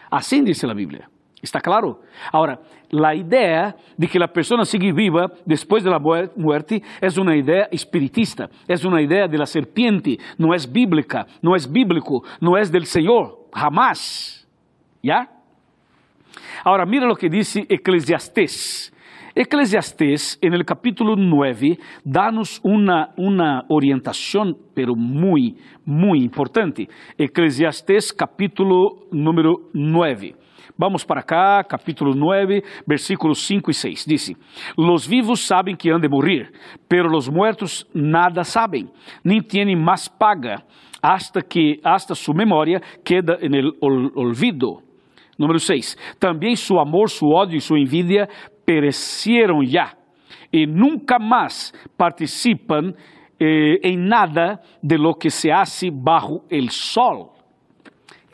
Así 0.10 0.42
dice 0.42 0.68
la 0.68 0.74
Biblia. 0.74 1.10
¿Está 1.42 1.60
claro? 1.60 2.00
Ahora, 2.32 2.60
la 2.90 3.14
idea 3.14 3.76
de 3.96 4.08
que 4.08 4.18
la 4.18 4.28
persona 4.28 4.66
sigue 4.66 4.92
viva 4.92 5.28
después 5.46 5.84
de 5.84 5.92
la 5.92 6.00
muerte 6.00 6.82
es 7.00 7.18
una 7.18 7.36
idea 7.36 7.68
espiritista, 7.72 8.50
es 8.68 8.84
una 8.84 9.02
idea 9.02 9.28
de 9.28 9.38
la 9.38 9.46
serpiente, 9.46 10.18
no 10.38 10.56
es 10.56 10.72
bíblica, 10.72 11.28
no 11.42 11.56
es 11.56 11.72
bíblico, 11.72 12.24
no 12.42 12.58
es 12.58 12.72
del 12.72 12.86
Señor, 12.86 13.50
jamás. 13.54 14.48
¿Ya? 15.04 15.30
Ahora, 16.64 16.86
mira 16.86 17.06
lo 17.06 17.16
que 17.16 17.30
dice 17.30 17.66
Eclesiastés. 17.70 18.94
Eclesiastés, 19.36 20.40
en 20.42 20.56
el 20.56 20.66
capítulo 20.66 21.16
9, 21.16 21.78
danos 22.04 22.60
una, 22.64 23.14
una 23.18 23.66
orientación, 23.70 24.58
pero 24.74 24.96
muy, 24.96 25.56
muy 25.86 26.24
importante. 26.24 26.88
Eclesiastés, 27.16 28.12
capítulo 28.12 29.06
número 29.12 29.70
9. 29.74 30.47
Vamos 30.78 31.04
para 31.04 31.22
cá, 31.22 31.64
capítulo 31.64 32.14
9, 32.16 32.64
versículos 32.88 33.46
5 33.46 33.72
e 33.72 33.74
6. 33.74 34.06
Disse: 34.06 34.38
Los 34.78 35.08
vivos 35.08 35.42
sabem 35.46 35.76
que 35.76 35.92
han 35.92 36.02
de 36.02 36.10
morir, 36.10 36.52
pero 36.90 37.08
los 37.08 37.30
muertos 37.30 37.86
nada 37.94 38.44
sabem, 38.44 38.90
nem 39.24 39.42
têm 39.42 39.76
mais 39.76 40.08
paga, 40.08 40.64
hasta 41.02 41.42
que 41.42 41.80
hasta 41.84 42.16
su 42.16 42.34
memória 42.34 42.82
queda 43.04 43.38
en 43.42 43.54
el 43.54 43.72
olvido. 43.82 44.82
Número 45.38 45.60
6. 45.60 45.96
Também 46.20 46.56
su 46.56 46.80
amor, 46.80 47.10
su 47.10 47.28
ódio 47.28 47.58
e 47.58 47.62
su 47.62 47.78
envidia 47.78 48.28
perecieron 48.66 49.64
ya, 49.64 49.94
e 50.52 50.66
nunca 50.66 51.20
mais 51.20 51.72
participam 51.98 52.94
eh, 53.40 53.80
em 53.84 53.98
nada 53.98 54.60
de 54.82 54.98
lo 54.98 55.14
que 55.14 55.30
se 55.30 55.52
hace 55.52 55.92
bajo 55.92 56.44
el 56.50 56.70
sol. 56.70 57.37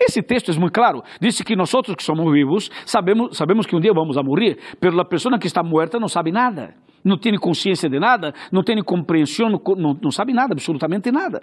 Esse 0.06 0.22
texto 0.22 0.52
é 0.52 0.56
muito 0.60 0.74
claro. 0.74 1.02
Diz 1.22 1.42
que 1.42 1.56
nós 1.56 1.72
que 1.72 2.04
somos 2.04 2.32
vivos 2.32 2.70
sabemos, 2.86 3.38
sabemos 3.38 3.66
que 3.66 3.76
um 3.76 3.80
dia 3.80 3.94
vamos 3.94 4.18
a 4.18 4.24
morrer, 4.24 4.58
mas 4.82 5.00
a 5.00 5.06
pessoa 5.06 5.40
que 5.40 5.48
está 5.48 5.64
muerta 5.64 5.98
não 5.98 6.10
sabe 6.10 6.32
nada, 6.32 6.76
não 7.04 7.18
tem 7.18 7.38
consciência 7.38 7.90
de 7.90 8.00
nada, 8.00 8.34
não 8.52 8.64
tem 8.64 8.82
compreensão, 8.84 9.50
não, 9.50 9.98
não 10.02 10.12
sabe 10.12 10.34
nada, 10.34 10.54
absolutamente 10.54 11.10
nada. 11.10 11.42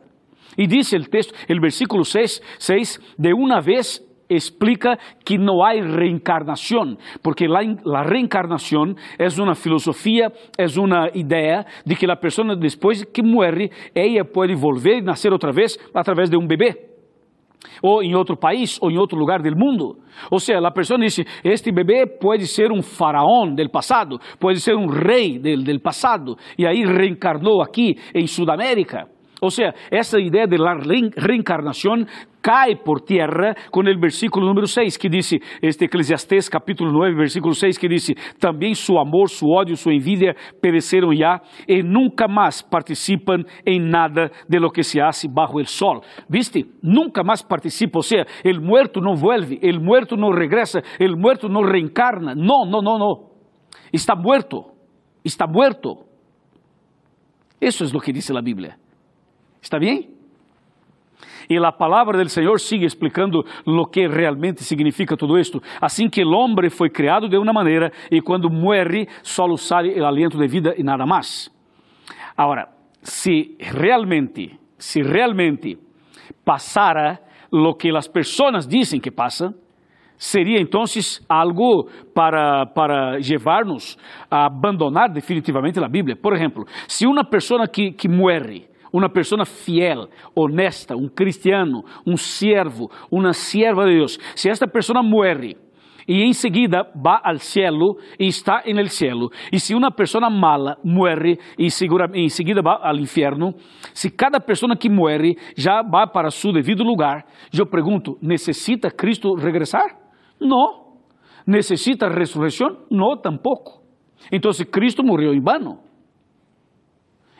E 0.59 0.67
diz 0.67 0.93
o 0.93 1.01
texto, 1.09 1.33
o 1.33 1.61
versículo 1.61 2.05
6, 2.05 2.41
6, 2.59 3.15
de 3.19 3.33
uma 3.33 3.61
vez 3.61 4.05
explica 4.29 4.97
que 5.25 5.39
não 5.39 5.63
há 5.63 5.73
reencarnação, 5.73 6.97
porque 7.23 7.47
a 7.47 8.03
reencarnação 8.03 8.95
é 9.19 9.27
uma 9.41 9.55
filosofia, 9.55 10.31
é 10.57 10.67
uma 10.79 11.11
ideia 11.15 11.65
de 11.85 11.97
que 11.97 12.09
a 12.09 12.17
pessoa 12.17 12.55
depois 12.55 13.05
que 13.05 13.23
morre, 13.23 13.71
ela 13.95 14.25
pode 14.25 14.55
volver 14.55 14.99
e 14.99 15.03
nascer 15.03 15.33
outra 15.33 15.51
vez 15.51 15.79
através 15.95 16.29
de 16.31 16.37
um 16.37 16.47
bebê 16.47 16.90
ou 17.83 18.03
em 18.03 18.15
outro 18.15 18.37
país, 18.37 18.79
ou 18.81 18.91
em 18.91 18.99
outro 18.99 19.19
lugar 19.19 19.41
do 19.43 19.57
mundo. 19.57 19.99
Ou 20.31 20.39
seja, 20.39 20.67
a 20.67 20.71
pessoa 20.71 20.99
diz: 20.99 21.19
este 21.45 21.73
bebê 21.73 22.07
pode 22.07 22.47
ser 22.47 22.71
um 22.73 22.83
faraó 22.83 23.47
do 23.47 23.71
passado, 23.71 24.19
pode 24.39 24.61
ser 24.61 24.75
um 24.75 24.87
rei 24.87 25.39
do 25.39 25.81
passado, 25.81 26.37
e 26.59 26.67
aí 26.67 26.85
reencarnou 26.85 27.63
aqui 27.63 27.97
em 28.15 28.27
Sudamérica. 28.27 29.09
Ou 29.41 29.51
seja, 29.51 29.75
essa 29.91 30.21
ideia 30.21 30.47
de 30.47 30.59
la 30.59 30.75
reencarnação 31.17 32.05
cai 32.43 32.75
por 32.77 33.01
terra 33.01 33.55
com 33.71 33.81
o 33.81 34.01
versículo 34.01 34.47
número 34.47 34.67
6, 34.67 34.97
que 34.97 35.09
diz, 35.09 35.33
este 35.63 35.85
Eclesiastés 35.85 36.49
capítulo 36.49 36.93
9, 36.93 37.15
versículo 37.15 37.55
6, 37.55 37.79
que 37.79 37.89
diz, 37.89 38.13
também 38.39 38.75
su 38.75 38.99
amor, 38.99 39.29
su 39.29 39.47
ódio, 39.49 39.77
su 39.77 39.91
envidia 39.91 40.35
pereceram 40.61 41.15
já 41.15 41.41
e 41.69 41.83
nunca 41.83 42.27
mais 42.29 42.63
participam 42.63 43.45
em 43.65 43.81
nada 43.81 44.31
de 44.49 44.59
lo 44.59 44.71
que 44.71 44.83
se 44.83 45.01
hace 45.01 45.29
bajo 45.29 45.61
el 45.61 45.67
sol. 45.67 46.03
¿Viste? 46.29 46.67
Nunca 46.83 47.23
mais 47.23 47.43
participa, 47.43 47.99
ou 47.99 48.03
seja, 48.03 48.27
el 48.45 48.61
muerto 48.61 49.01
não 49.01 49.15
vuelve, 49.15 49.59
el 49.63 49.81
muerto 49.81 50.17
não 50.17 50.31
regresa, 50.31 50.83
el 50.99 51.17
muerto 51.17 51.49
não 51.49 51.63
reencarna. 51.63 52.35
Não, 52.35 52.65
não, 52.65 52.83
não, 52.83 52.99
não. 52.99 53.31
Está 53.93 54.15
muerto, 54.15 54.65
está 55.25 55.47
muerto. 55.47 56.07
Isso 57.61 57.85
é 57.85 57.87
o 57.87 58.01
que 58.01 58.13
diz 58.13 58.31
a 58.31 58.41
Bíblia. 58.41 58.79
¿Está 59.61 59.79
bien? 59.79 60.20
E 61.51 61.59
a 61.59 61.73
palavra 61.73 62.23
do 62.23 62.29
Senhor 62.29 62.61
sigue 62.61 62.87
explicando 62.87 63.45
o 63.67 63.85
que 63.85 64.07
realmente 64.07 64.63
significa 64.63 65.17
tudo 65.17 65.37
isto. 65.37 65.61
Assim 65.81 66.09
que 66.09 66.23
o 66.23 66.31
homem 66.31 66.71
foi 66.71 66.89
criado 66.89 67.29
de 67.29 67.37
uma 67.37 67.53
maneira 67.53 67.91
e 68.09 68.21
quando 68.21 68.49
muere 68.49 69.09
solo 69.21 69.57
sai 69.57 69.99
o 69.99 70.07
aliento 70.07 70.39
de 70.39 70.47
vida 70.47 70.75
e 70.79 70.85
nada 70.85 71.05
mais. 71.05 71.51
Agora, 72.37 72.69
se 73.03 73.57
realmente, 73.59 74.57
se 74.79 75.03
realmente 75.03 75.77
passara 76.45 77.19
lo 77.51 77.75
que 77.75 77.91
as 77.97 78.07
pessoas 78.07 78.65
dizem 78.65 79.01
que 79.01 79.11
passa, 79.11 79.53
seria 80.17 80.61
então 80.61 80.85
algo 81.29 81.89
para, 82.15 82.67
para 82.67 83.17
levar-nos 83.17 83.99
a 84.31 84.47
abandonar 84.47 85.09
definitivamente 85.09 85.83
a 85.83 85.89
Bíblia. 85.89 86.15
Por 86.15 86.33
exemplo, 86.33 86.65
se 86.87 87.07
uma 87.07 87.25
pessoa 87.25 87.67
que, 87.67 87.91
que 87.91 88.09
muere, 88.09 88.69
uma 88.93 89.09
pessoa 89.09 89.45
fiel, 89.45 90.09
honesta, 90.35 90.97
um 90.97 91.09
cristiano, 91.09 91.83
um 92.07 92.17
servo, 92.17 92.91
uma 93.11 93.33
serva 93.33 93.85
de 93.87 93.97
Deus, 93.97 94.19
se 94.35 94.49
esta 94.49 94.67
pessoa 94.67 95.03
muere, 95.03 95.57
e 96.11 96.25
em 96.25 96.33
seguida 96.33 96.91
va 96.97 97.21
al 97.23 97.39
cielo 97.39 97.97
e 98.19 98.27
está 98.27 98.63
en 98.67 98.79
el 98.79 98.89
cielo. 98.89 99.31
E 99.53 99.61
se 99.61 99.77
uma 99.77 99.93
pessoa 99.93 100.29
mala 100.29 100.77
muere 100.83 101.39
e 101.57 101.67
em 101.67 102.29
seguida 102.29 102.63
va 102.63 102.81
al 102.83 102.99
infierno, 102.99 103.55
se 103.95 104.11
cada 104.11 104.41
pessoa 104.41 104.77
que 104.77 104.91
muere 104.91 105.37
já 105.57 105.83
va 105.83 106.09
para 106.09 106.31
su 106.31 106.53
devido 106.53 106.83
lugar, 106.83 107.25
eu 107.57 107.65
pergunto, 107.67 108.19
necessita 108.21 108.91
Cristo 108.91 109.35
regressar? 109.37 109.97
Não. 110.41 110.99
Necessita 111.47 112.09
ressurreição? 112.09 112.87
Não, 112.91 113.17
tampoco. 113.17 113.81
Então 114.33 114.51
Cristo 114.71 115.05
morreu 115.05 115.33
em 115.33 115.41
vano. 115.41 115.79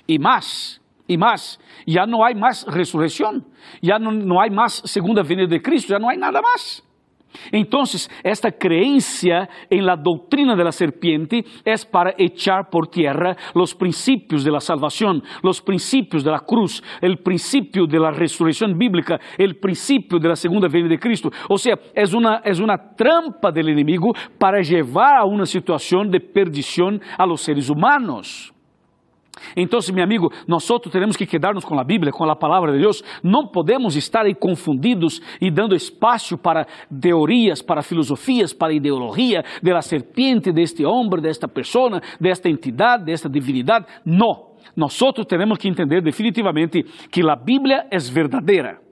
E 0.07 0.17
mais, 0.17 0.80
e 1.11 1.17
mais, 1.17 1.59
já 1.89 2.07
não 2.07 2.23
há 2.23 2.33
mais 2.33 2.63
ressurreição, 2.63 3.43
já 3.83 3.99
não, 3.99 4.41
há 4.41 4.49
mais 4.49 4.81
segunda 4.85 5.25
vinda 5.25 5.45
de 5.45 5.59
Cristo, 5.59 5.89
já 5.89 5.99
não 5.99 6.09
há 6.09 6.17
nada 6.17 6.41
mais. 6.41 6.89
Entonces, 7.51 8.09
esta 8.23 8.53
creencia 8.53 9.49
en 9.69 9.87
la 9.87 9.97
doctrina 9.97 10.55
de 10.55 10.65
la 10.65 10.71
serpiente 10.73 11.45
es 11.65 11.85
para 11.85 12.15
echar 12.17 12.71
por 12.71 12.89
tierra 12.89 13.37
los 13.55 13.75
principios 13.75 14.45
de 14.45 14.53
la 14.53 14.61
salvación, 14.61 15.23
los 15.43 15.61
principios 15.61 16.23
de 16.23 16.31
la 16.31 16.41
cruz, 16.41 16.83
el 17.01 17.19
principio 17.19 17.87
de 17.87 17.99
la 17.99 18.13
resurrección 18.13 18.79
bíblica, 18.79 19.19
el 19.37 19.57
principio 19.57 20.19
de 20.21 20.29
la 20.29 20.37
segunda 20.37 20.69
venida 20.69 20.91
de 20.91 20.99
Cristo. 20.99 21.31
O 21.49 21.59
sea, 21.59 21.77
es 21.95 22.15
una, 22.15 22.41
es 22.45 22.61
una 22.61 22.95
trampa 22.95 23.51
del 23.51 23.69
enemigo 23.69 24.13
para 24.39 24.61
llevar 24.61 25.17
a 25.17 25.25
una 25.25 25.47
situación 25.47 26.09
de 26.11 26.21
perdición 26.21 27.01
a 27.19 27.27
los 27.27 27.41
seres 27.41 27.69
humanos. 27.69 28.53
Então, 29.57 29.81
meu 29.93 30.05
amigo, 30.05 30.33
nós 30.47 30.67
teremos 30.91 31.17
que 31.17 31.27
quedar-nos 31.27 31.65
com 31.65 31.79
a 31.79 31.85
Bíblia, 31.85 32.13
com 32.13 32.25
a 32.25 32.37
palavra 32.37 32.73
de 32.73 32.79
Deus. 32.79 33.03
Não 33.23 33.47
podemos 33.47 33.97
estar 33.97 34.25
aí 34.25 34.35
confundidos 34.35 35.21
e 35.41 35.51
dando 35.51 35.75
espaço 35.75 36.37
para 36.39 36.67
teorias, 37.01 37.63
para 37.63 37.83
filosofias, 37.83 38.53
para 38.53 38.73
ideologia 38.73 39.43
de 39.63 39.73
la 39.73 39.83
serpiente, 39.83 40.53
deste 40.53 40.85
homem, 40.85 41.21
desta 41.21 41.49
pessoa, 41.49 42.01
desta 42.21 42.49
entidade, 42.49 43.05
desta 43.05 43.29
divinidade. 43.29 43.87
Não. 44.05 44.51
Nós 44.77 44.99
teremos 45.27 45.59
que 45.59 45.69
entender 45.69 46.03
definitivamente 46.03 46.83
que 47.11 47.29
a 47.29 47.37
Bíblia 47.37 47.87
é 47.91 47.99
verdadeira. 47.99 48.90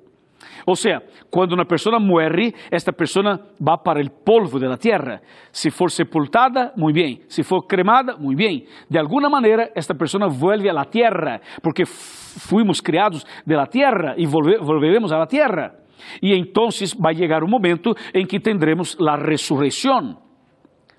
Ou 0.66 0.76
seja, 0.76 1.02
quando 1.30 1.52
uma 1.52 1.64
pessoa 1.64 1.98
muere, 1.98 2.54
esta 2.70 2.92
pessoa 2.92 3.40
vai 3.60 3.78
para 3.78 4.00
o 4.00 4.10
polvo 4.10 4.58
da 4.58 4.76
terra. 4.76 5.20
Se 5.52 5.70
for 5.70 5.90
sepultada, 5.90 6.72
muito 6.76 6.96
bem. 6.96 7.20
Se 7.28 7.42
for 7.42 7.62
cremada, 7.62 8.16
muito 8.16 8.38
bem. 8.38 8.66
De 8.88 8.98
alguma 8.98 9.28
maneira, 9.28 9.70
esta 9.74 9.94
pessoa 9.94 10.28
vuelve 10.28 10.68
à 10.68 10.84
terra, 10.84 11.40
porque 11.62 11.84
fuimos 11.86 12.80
criados 12.80 13.24
da 13.46 13.66
terra 13.66 14.14
e 14.16 14.26
volveremos 14.26 15.12
à 15.12 15.26
terra. 15.26 15.74
E 16.22 16.34
então 16.34 16.68
vai 16.98 17.14
chegar 17.14 17.42
um 17.42 17.48
momento 17.48 17.94
em 18.14 18.26
que 18.26 18.40
tendremos 18.40 18.96
a 19.00 19.16
ressurreição. 19.16 20.16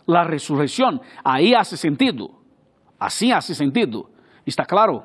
A 0.08 0.24
ressurreição. 0.24 1.00
Aí 1.24 1.56
hace 1.56 1.78
sentido. 1.78 2.32
Assim 3.00 3.32
hace 3.32 3.56
sentido. 3.56 4.10
Está 4.46 4.66
claro? 4.66 5.04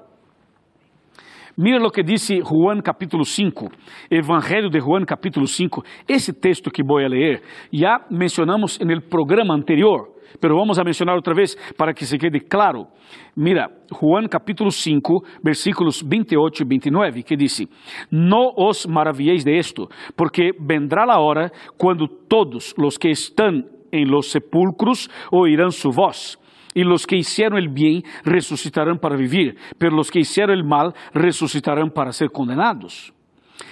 Mira 1.57 1.87
o 1.87 1.91
que 1.91 2.03
disse 2.03 2.41
Juan 2.43 2.81
capítulo 2.81 3.25
5, 3.25 3.71
Evangelho 4.11 4.69
de 4.69 4.81
Juan 4.81 5.05
capítulo 5.05 5.47
5. 5.47 5.85
Esse 6.09 6.33
texto 6.33 6.69
que 6.69 6.83
vou 6.83 6.99
ler, 6.99 7.43
já 7.73 8.05
mencionamos 8.11 8.77
no 8.81 9.01
programa 9.03 9.55
anterior, 9.55 10.17
pero 10.41 10.57
vamos 10.57 10.81
a 10.81 10.85
mencionar 10.85 11.15
outra 11.15 11.33
vez 11.33 11.57
para 11.77 11.95
que 11.95 12.05
se 12.07 12.19
quede 12.19 12.41
claro. 12.41 12.89
Mira, 13.37 13.71
Juan 13.93 14.27
capítulo 14.27 14.73
5, 14.73 15.23
versículos 15.45 16.03
28 16.03 16.61
e 16.61 16.67
29, 16.67 17.23
que 17.23 17.37
diz: 17.37 17.63
No 18.11 18.53
os 18.57 18.85
maravilhéis 18.87 19.45
de 19.45 19.57
esto, 19.57 19.89
porque 20.17 20.51
vendrá 20.59 21.05
a 21.05 21.21
hora 21.21 21.53
quando 21.79 22.09
todos 22.09 22.75
os 22.77 22.99
que 22.99 23.11
estão 23.11 23.63
em 23.93 24.05
los 24.05 24.33
sepulcros 24.33 25.09
oirão 25.31 25.71
su 25.71 25.93
voz 25.93 26.37
y 26.75 26.83
los 26.83 27.07
que 27.07 27.17
hicieron 27.17 27.59
el 27.59 27.69
bien 27.69 28.03
resucitarán 28.25 28.99
para 28.99 29.17
vivir, 29.17 29.57
pero 29.79 29.97
los 29.97 30.11
que 30.11 30.21
hicieron 30.21 30.57
el 30.57 30.65
mal 30.65 30.93
resucitarán 31.13 31.91
para 31.91 32.13
ser 32.13 32.31
condenados. 32.31 33.13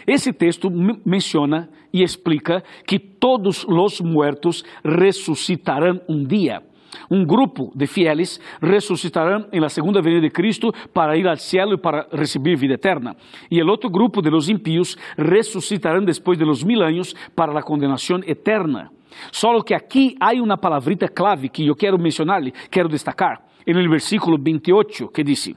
Esse 0.07 0.33
texto 0.33 0.71
menciona 1.05 1.69
e 1.93 2.03
explica 2.03 2.63
que 2.87 2.99
todos 2.99 3.65
os 3.69 4.01
mortos 4.01 4.65
ressuscitarão 4.85 6.01
um 6.09 6.25
dia. 6.25 6.63
Um 7.11 7.25
grupo 7.25 7.73
de 7.75 7.87
fieles 7.87 8.41
ressuscitarão 8.61 9.47
em 9.53 9.61
la 9.61 9.69
segunda 9.69 10.03
venida 10.03 10.23
de 10.23 10.31
Cristo 10.31 10.73
para 10.93 11.17
ir 11.17 11.27
ao 11.27 11.37
cielo 11.37 11.75
e 11.75 11.79
para 11.79 12.07
receber 12.13 12.57
vida 12.57 12.75
eterna. 12.75 13.17
E 13.51 13.63
o 13.63 13.69
outro 13.69 13.91
grupo 13.91 14.21
de 14.21 14.31
los 14.31 14.49
impíos 14.49 14.97
ressuscitarão 15.17 16.05
depois 16.05 16.39
de 16.39 16.45
los 16.45 16.63
mil 16.63 16.83
anos 16.83 17.15
para 17.35 17.59
a 17.59 17.63
condenação 17.63 18.21
eterna. 18.27 18.91
Só 19.31 19.61
que 19.63 19.75
aqui 19.75 20.15
há 20.21 20.33
uma 20.35 20.57
palavrita 20.57 21.09
clave 21.09 21.49
que 21.49 21.67
eu 21.67 21.75
quero 21.75 21.99
mencionar, 21.99 22.43
quero 22.71 22.89
destacar, 22.89 23.43
no 23.67 23.91
versículo 23.91 24.37
28, 24.43 25.09
que 25.09 25.23
diz: 25.23 25.53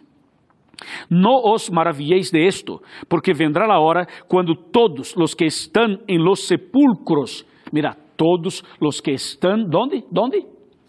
No 1.10 1.54
os 1.54 1.70
maravilhéis 1.70 2.32
de 2.32 2.46
esto, 2.46 2.82
porque 3.10 3.34
vendrá 3.34 3.66
a 3.74 3.80
hora 3.80 4.08
quando 4.28 4.56
todos 4.56 5.16
os 5.16 5.34
que 5.34 5.46
estão 5.46 6.00
em 6.08 6.18
los 6.18 6.48
sepulcros, 6.48 7.46
mira, 7.72 7.96
todos 8.18 8.64
os 8.80 9.02
que 9.02 9.12
estão, 9.12 9.68
¿dónde? 9.68 10.04
¿Dónde? 10.12 10.46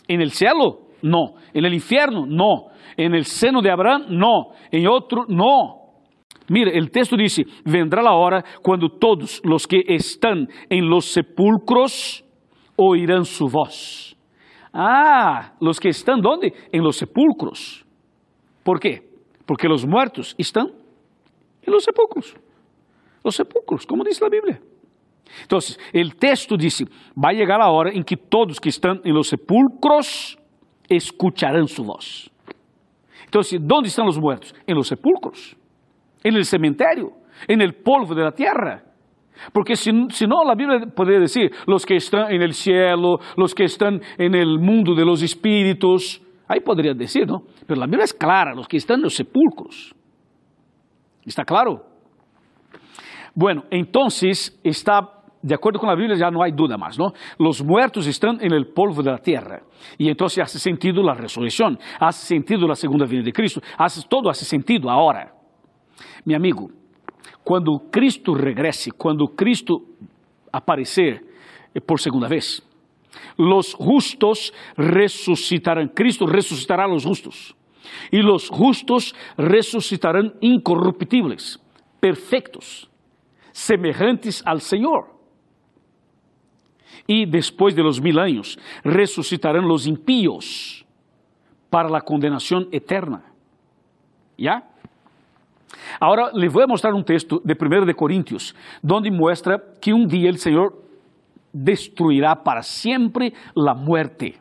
¿En 0.09 0.21
el 0.21 0.31
cielo? 0.31 0.87
No. 1.03 1.35
¿En 1.53 1.65
el 1.65 1.75
infierno? 1.75 2.27
No. 2.27 2.69
¿En 2.97 3.15
el 3.15 3.25
seno 3.25 3.61
de 3.61 3.71
Abraham? 3.71 4.07
No. 4.11 4.53
¿En 4.71 4.87
otro? 4.89 5.25
No. 5.29 5.87
Mira, 6.49 6.71
el 6.71 6.91
texto 6.91 7.17
dice, 7.17 7.45
vendrá 7.65 8.03
la 8.03 8.15
hora 8.15 8.45
cuando 8.63 8.89
todos 8.89 9.41
los 9.45 9.67
que 9.67 9.83
están 9.89 10.49
en 10.71 10.89
los 10.89 11.07
sepulcros 11.07 12.25
oirão 12.77 13.25
su 13.25 13.47
voz. 13.49 14.17
Ah, 14.73 15.55
los 15.61 15.81
que 15.81 15.89
están 15.89 16.21
¿dónde? 16.21 16.53
En 16.71 16.83
los 16.83 16.97
sepulcros. 16.97 17.85
¿Por 18.63 18.79
qué? 18.79 19.09
Porque 19.47 19.69
los 19.69 19.87
muertos 19.87 20.35
están 20.37 20.67
en 21.63 21.73
los 21.73 21.85
sepulcros. 21.85 22.35
Los 23.25 23.35
sepulcros, 23.35 23.87
como 23.87 24.05
dice 24.05 24.23
la 24.23 24.29
Biblia. 24.29 24.61
Entonces, 25.43 25.79
el 25.93 26.17
texto 26.17 26.57
dice, 26.57 26.85
va 27.17 27.31
a 27.31 27.71
hora 27.71 27.91
en 27.91 28.05
que 28.05 28.17
todos 28.17 28.61
que 28.61 28.69
están 28.69 29.01
en 29.05 29.15
los 29.15 29.29
sepulcros 29.29 30.39
escucharán 30.89 31.67
su 31.67 31.85
voz. 31.85 32.31
Entonces, 33.25 33.61
¿dónde 33.63 33.89
están 33.89 34.07
los 34.07 34.19
muertos? 34.19 34.55
En 34.67 34.77
los 34.77 34.87
sepulcros, 34.87 35.57
en 36.23 36.35
el 36.37 36.45
cementerio, 36.45 37.13
en 37.49 37.61
el 37.61 37.75
polvo 37.75 38.15
de 38.15 38.23
la 38.23 38.33
tierra. 38.33 38.83
Porque 39.53 39.77
si, 39.77 39.91
si, 40.11 40.27
no, 40.27 40.45
la 40.45 40.55
Biblia 40.55 40.81
podría 40.95 41.21
decir, 41.21 41.51
los 41.67 41.85
que 41.85 41.97
están 41.97 42.33
en 42.33 42.43
el 42.43 42.53
cielo, 42.53 43.19
los 43.37 43.55
que 43.55 43.65
están 43.65 44.01
en 44.19 44.35
el 44.35 44.59
mundo 44.59 44.95
de 44.95 45.05
los 45.05 45.23
espíritus, 45.23 46.23
ahí 46.49 46.61
podría 46.61 46.95
decir, 46.95 47.27
¿no? 47.27 47.43
Pero 47.67 47.81
la 47.81 47.87
Biblia 47.87 48.05
es 48.05 48.15
clara, 48.15 48.55
los 48.55 48.69
que 48.69 48.77
están 48.77 48.97
en 48.97 49.03
los 49.03 49.15
sepulcros. 49.15 49.95
¿Está 51.25 51.45
claro? 51.45 51.85
Bueno, 53.35 53.65
entonces 53.71 54.59
está, 54.63 55.01
de 55.43 55.55
acuerdo 55.55 55.79
con 55.79 55.89
la 55.89 55.95
Biblia 55.95 56.17
ya 56.17 56.31
no 56.31 56.43
hay 56.43 56.53
duda 56.53 56.79
más, 56.79 56.99
¿no? 56.99 57.13
Los 57.39 57.63
muertos 57.63 58.07
están 58.07 58.39
en 58.41 58.53
el 58.53 58.69
polvo 58.69 59.03
de 59.03 59.11
la 59.11 59.19
tierra. 59.19 59.61
Y 59.99 60.09
entonces 60.09 60.43
hace 60.43 60.59
sentido 60.59 61.03
la 61.03 61.15
resurrección, 61.15 61.79
hace 62.01 62.27
sentido 62.27 62.67
la 62.67 62.75
segunda 62.75 63.05
venida 63.05 63.25
de 63.25 63.33
Cristo, 63.33 63.61
hace, 63.77 64.07
todo 64.09 64.31
hace 64.31 64.45
sentido 64.45 64.89
ahora. 64.89 65.35
Mi 66.25 66.35
amigo, 66.35 66.71
quando 67.45 67.79
Cristo 67.91 68.35
regresse, 68.35 68.91
quando 68.93 69.29
Cristo 69.29 69.83
aparecer 70.53 71.25
eh, 71.75 71.81
por 71.81 72.01
segunda 72.01 72.29
vez, 72.29 72.63
los 73.37 73.75
justos 73.75 74.53
resucitarán. 74.77 75.89
Cristo 75.89 76.27
resucitará 76.27 76.85
a 76.85 76.89
los 76.89 77.05
justos. 77.05 77.55
Y 78.11 78.19
los 78.19 78.49
justos 78.49 79.15
resucitarán 79.37 80.35
incorruptibles, 80.41 81.61
perfectos, 82.01 82.91
semejantes 83.53 84.43
al 84.45 84.61
Señor. 84.61 85.15
Y 87.07 87.27
después 87.27 87.77
de 87.77 87.83
los 87.83 88.01
mil 88.01 88.19
años 88.19 88.59
resucitarán 88.83 89.69
los 89.69 89.87
impíos 89.87 90.85
para 91.71 91.89
la 91.89 92.01
condenación 92.01 92.69
eterna. 92.73 93.33
¿Ya? 94.37 94.69
Ahora 96.01 96.31
le 96.33 96.49
voy 96.49 96.65
a 96.65 96.67
mostrar 96.67 96.95
un 96.95 97.05
texto 97.05 97.41
de 97.43 97.57
1 97.59 97.87
de 97.87 97.95
Corintios, 97.95 98.55
donde 98.83 99.11
muestra 99.11 99.61
que 99.81 99.93
un 99.93 100.07
día 100.07 100.29
el 100.29 100.39
Señor 100.39 100.75
destruirá 101.53 102.35
para 102.43 102.63
siempre 102.63 103.33
la 103.55 103.75
muerte. 103.75 104.35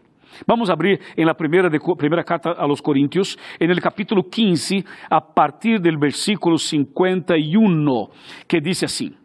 Vamos 0.46 0.70
a 0.70 0.74
abrir 0.74 1.00
en 1.16 1.26
la 1.26 1.34
primera, 1.34 1.70
de, 1.70 1.80
primera 1.98 2.24
carta 2.24 2.52
a 2.52 2.68
los 2.68 2.82
Corintios, 2.82 3.38
en 3.60 3.72
el 3.72 3.80
capítulo 3.80 4.24
15, 4.30 4.84
a 5.10 5.22
partir 5.22 5.80
del 5.80 5.98
versículo 5.98 6.58
51, 6.58 8.10
que 8.48 8.60
dice 8.60 8.86
así. 8.86 9.16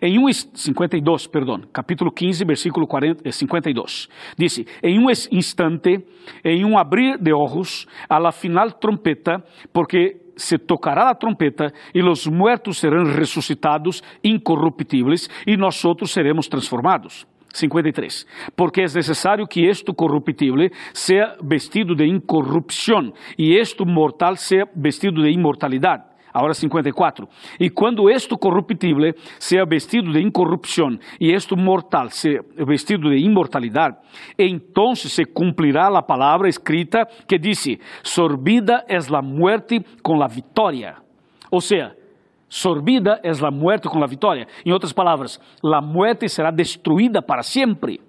Em 0.00 0.18
um 0.18 0.26
52, 0.32 1.26
perdão, 1.28 1.60
capítulo 1.72 2.10
15, 2.10 2.44
versículo 2.44 2.86
40, 2.86 3.30
52. 3.30 4.08
Diz: 4.36 4.64
Em 4.82 4.98
um 4.98 5.08
instante, 5.30 6.04
em 6.44 6.64
um 6.64 6.78
abrir 6.78 7.18
de 7.18 7.32
olhos, 7.32 7.86
a 8.08 8.18
la 8.18 8.32
final 8.32 8.72
trompeta, 8.72 9.44
porque 9.72 10.21
se 10.36 10.58
tocará 10.58 11.10
a 11.10 11.14
trompeta 11.14 11.72
e 11.94 12.02
os 12.02 12.26
muertos 12.26 12.82
ressuscitados 12.82 14.02
incorruptíveis 14.22 15.28
e 15.46 15.56
nós 15.56 15.84
outros 15.84 16.12
seremos 16.12 16.48
transformados. 16.48 17.26
53. 17.52 18.26
Porque 18.56 18.80
é 18.80 18.84
necessário 18.84 19.46
que 19.46 19.64
este 19.66 19.92
corruptível 19.92 20.70
seja 20.92 21.36
vestido 21.42 21.94
de 21.94 22.06
incorrupção 22.06 23.12
e 23.38 23.54
este 23.54 23.84
mortal 23.84 24.36
seja 24.36 24.68
vestido 24.74 25.22
de 25.22 25.30
imortalidade. 25.30 26.11
Agora 26.32 26.54
54. 26.54 27.28
E 27.60 27.68
quando 27.68 28.08
este 28.08 28.36
corruptível 28.36 29.12
seja 29.38 29.64
vestido 29.64 30.12
de 30.12 30.20
incorrupção 30.20 30.98
e 31.20 31.32
este 31.32 31.54
mortal 31.54 32.08
seja 32.08 32.40
vestido 32.66 33.10
de 33.10 33.18
imortalidade, 33.18 33.96
então 34.38 34.94
se 34.94 35.24
cumprirá 35.24 35.88
a 35.88 36.02
palavra 36.02 36.48
escrita 36.48 37.06
que 37.28 37.38
diz: 37.38 37.66
Sorbida 38.02 38.84
é 38.88 38.96
a 38.96 39.22
muerte 39.22 39.84
com 40.02 40.22
a 40.22 40.26
vitória. 40.26 40.96
Ou 41.50 41.60
seja, 41.60 41.94
sorbida 42.48 43.20
é 43.22 43.30
a 43.30 43.50
muerte 43.50 43.88
com 43.88 44.02
a 44.02 44.06
vitória. 44.06 44.46
Em 44.64 44.72
outras 44.72 44.92
palavras, 44.92 45.38
a 45.62 45.82
muerte 45.82 46.28
será 46.28 46.50
destruída 46.50 47.20
para 47.20 47.42
sempre. 47.42 48.00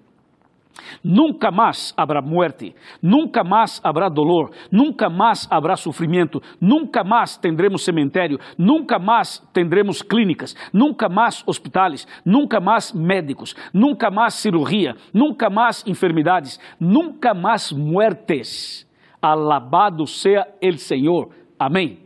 Nunca 1.03 1.51
más 1.51 1.93
habrá 1.95 2.21
muerte, 2.21 2.75
nunca 3.01 3.43
más 3.43 3.79
habrá 3.83 4.09
dolor, 4.09 4.51
nunca 4.71 5.09
más 5.09 5.47
habrá 5.51 5.75
sufrimiento, 5.75 6.41
nunca 6.59 7.03
más 7.03 7.39
tendremos 7.39 7.83
cementerio, 7.83 8.39
nunca 8.57 8.97
más 8.97 9.47
tendremos 9.51 10.03
clínicas, 10.03 10.55
nunca 10.71 11.07
más 11.07 11.43
hospitales, 11.45 12.07
nunca 12.25 12.59
más 12.59 12.93
médicos, 12.95 13.55
nunca 13.71 14.09
más 14.09 14.33
cirugía, 14.35 14.95
nunca 15.11 15.49
más 15.49 15.85
enfermedades, 15.85 16.59
nunca 16.79 17.33
más 17.33 17.71
muertes. 17.73 18.89
Alabado 19.21 20.05
sea 20.05 20.47
el 20.59 20.77
Señor. 20.79 21.29
Amém. 21.57 22.03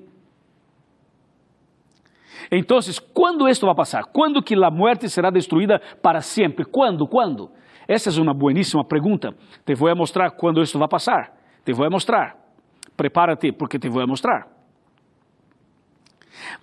Então, 2.52 2.80
quando 3.14 3.48
isto 3.50 3.66
vai 3.66 3.76
passar? 3.76 4.06
Quando 4.14 4.42
que 4.42 4.56
a 4.56 4.72
morte 4.72 5.10
será 5.10 5.30
destruída 5.30 5.82
para 6.02 6.22
sempre? 6.22 6.64
Quando? 6.64 7.08
Quando? 7.08 7.52
Essa 7.88 8.10
é 8.10 8.22
uma 8.22 8.34
bueníssima 8.34 8.84
pergunta. 8.84 9.34
Te 9.66 9.74
vou 9.74 9.96
mostrar 9.96 10.32
quando 10.32 10.62
isso 10.62 10.78
vai 10.78 10.88
passar. 10.88 11.34
Te 11.64 11.74
vou 11.74 11.90
mostrar. 11.90 12.36
Prepárate, 12.96 13.52
porque 13.54 13.80
te 13.80 13.90
vou 13.90 14.06
mostrar. 14.08 14.48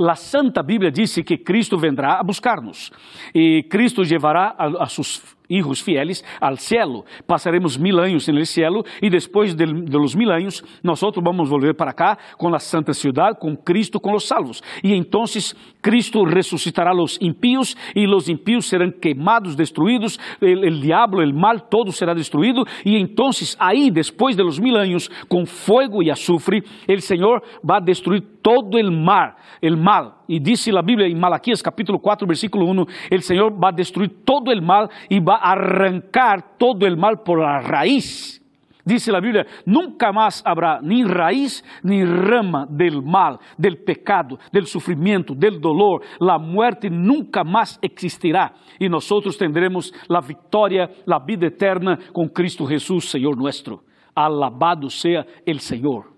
A 0.01 0.15
Santa 0.15 0.63
Bíblia 0.63 0.91
disse 0.91 1.23
que 1.23 1.39
Cristo 1.39 1.79
vendrá 1.79 2.21
a 2.21 2.23
buscar-nos 2.23 2.91
e 3.35 3.63
Cristo 3.65 4.03
levará 4.03 4.55
a, 4.57 4.85
a 4.85 4.87
seus 4.87 5.34
hijos 5.57 5.83
fieles 5.83 6.25
al 6.41 6.59
cielo. 6.59 7.05
Pasaremos 7.27 7.79
mil 7.79 7.99
años 7.99 8.29
en 8.29 8.37
el 8.37 8.47
cielo 8.47 8.85
y 9.01 9.09
después 9.09 9.57
de, 9.57 9.67
de, 9.67 9.99
los 9.99 10.17
mil 10.17 10.31
años 10.31 10.65
nosotros 10.83 11.25
vamos 11.25 11.49
a 11.49 11.53
volver 11.53 11.77
para 11.77 11.93
acá 11.93 12.19
con 12.37 12.53
la 12.53 12.59
santa 12.59 12.93
ciudad, 12.93 13.39
con 13.39 13.57
Cristo, 13.57 14.01
con 14.01 14.13
los 14.13 14.25
salvos. 14.25 14.63
Y 14.83 14.95
entonces 14.95 15.57
Cristo 15.81 16.25
resucitará 16.25 16.91
a 16.91 16.95
los 16.95 17.21
impíos 17.21 17.77
y 17.95 18.07
los 18.07 18.29
impíos 18.29 18.67
serán 18.67 18.93
quemados, 18.93 19.57
destruidos, 19.57 20.19
el, 20.41 20.65
el 20.65 20.81
diablo, 20.81 21.23
el 21.23 21.35
mal, 21.35 21.69
todo 21.69 21.93
será 21.93 22.15
destruido. 22.15 22.65
Y 22.85 22.97
entonces 22.97 23.57
ahí, 23.59 23.91
después 23.91 24.37
de 24.37 24.45
los 24.45 24.61
mil 24.61 24.77
años, 24.77 25.11
con 25.29 25.47
fuego 25.47 26.03
y 26.03 26.11
azufre, 26.11 26.63
el 26.87 27.01
Señor 27.01 27.43
va 27.69 27.77
a 27.77 27.81
destruir 27.81 28.41
todo 28.43 28.79
el 28.79 28.91
mal, 28.91 29.35
el 29.61 29.77
mal. 29.77 30.15
E 30.29 30.39
disse 30.39 30.71
a 30.71 30.83
Bíblia 30.83 31.09
em 31.09 31.15
Malaquias 31.15 31.63
capítulo 31.63 31.99
4, 31.99 32.27
versículo 32.27 32.67
1, 32.67 32.83
o 32.83 33.21
Senhor 33.23 33.51
vai 33.53 33.73
destruir 33.73 34.09
todo 34.25 34.51
o 34.51 34.63
mal 34.63 34.89
e 35.11 35.21
vai 35.21 35.39
arrancar 35.45 36.57
todo 36.57 36.87
o 36.87 36.97
mal 36.97 37.23
por 37.23 37.41
la 37.41 37.61
raiz. 37.61 38.41
Dice 38.85 39.11
la 39.13 39.21
Biblia, 39.21 39.47
nunca 39.65 40.13
más 40.13 40.43
habrá 40.45 40.81
ni 40.83 41.05
raíz 41.05 41.65
ni 41.83 42.05
rama 42.05 42.67
del 42.69 43.03
mal, 43.03 43.39
del 43.57 43.79
pecado, 43.79 44.39
del 44.53 44.67
sufrimiento, 44.67 45.35
del 45.35 45.59
dolor. 45.61 46.03
La 46.19 46.39
muerte 46.39 46.91
nunca 46.91 47.45
más 47.45 47.79
existirá 47.81 48.55
y 48.79 48.89
nosotros 48.89 49.39
tendremos 49.39 49.93
la 50.09 50.21
victoria, 50.21 50.91
la 51.07 51.19
vida 51.19 51.47
eterna 51.47 51.99
con 52.13 52.29
Cristo 52.29 52.67
Jesús, 52.67 53.09
Señor 53.09 53.37
nuestro. 53.37 53.85
Alabado 54.15 54.91
sea 54.91 55.27
el 55.47 55.61
Señor. 55.61 56.14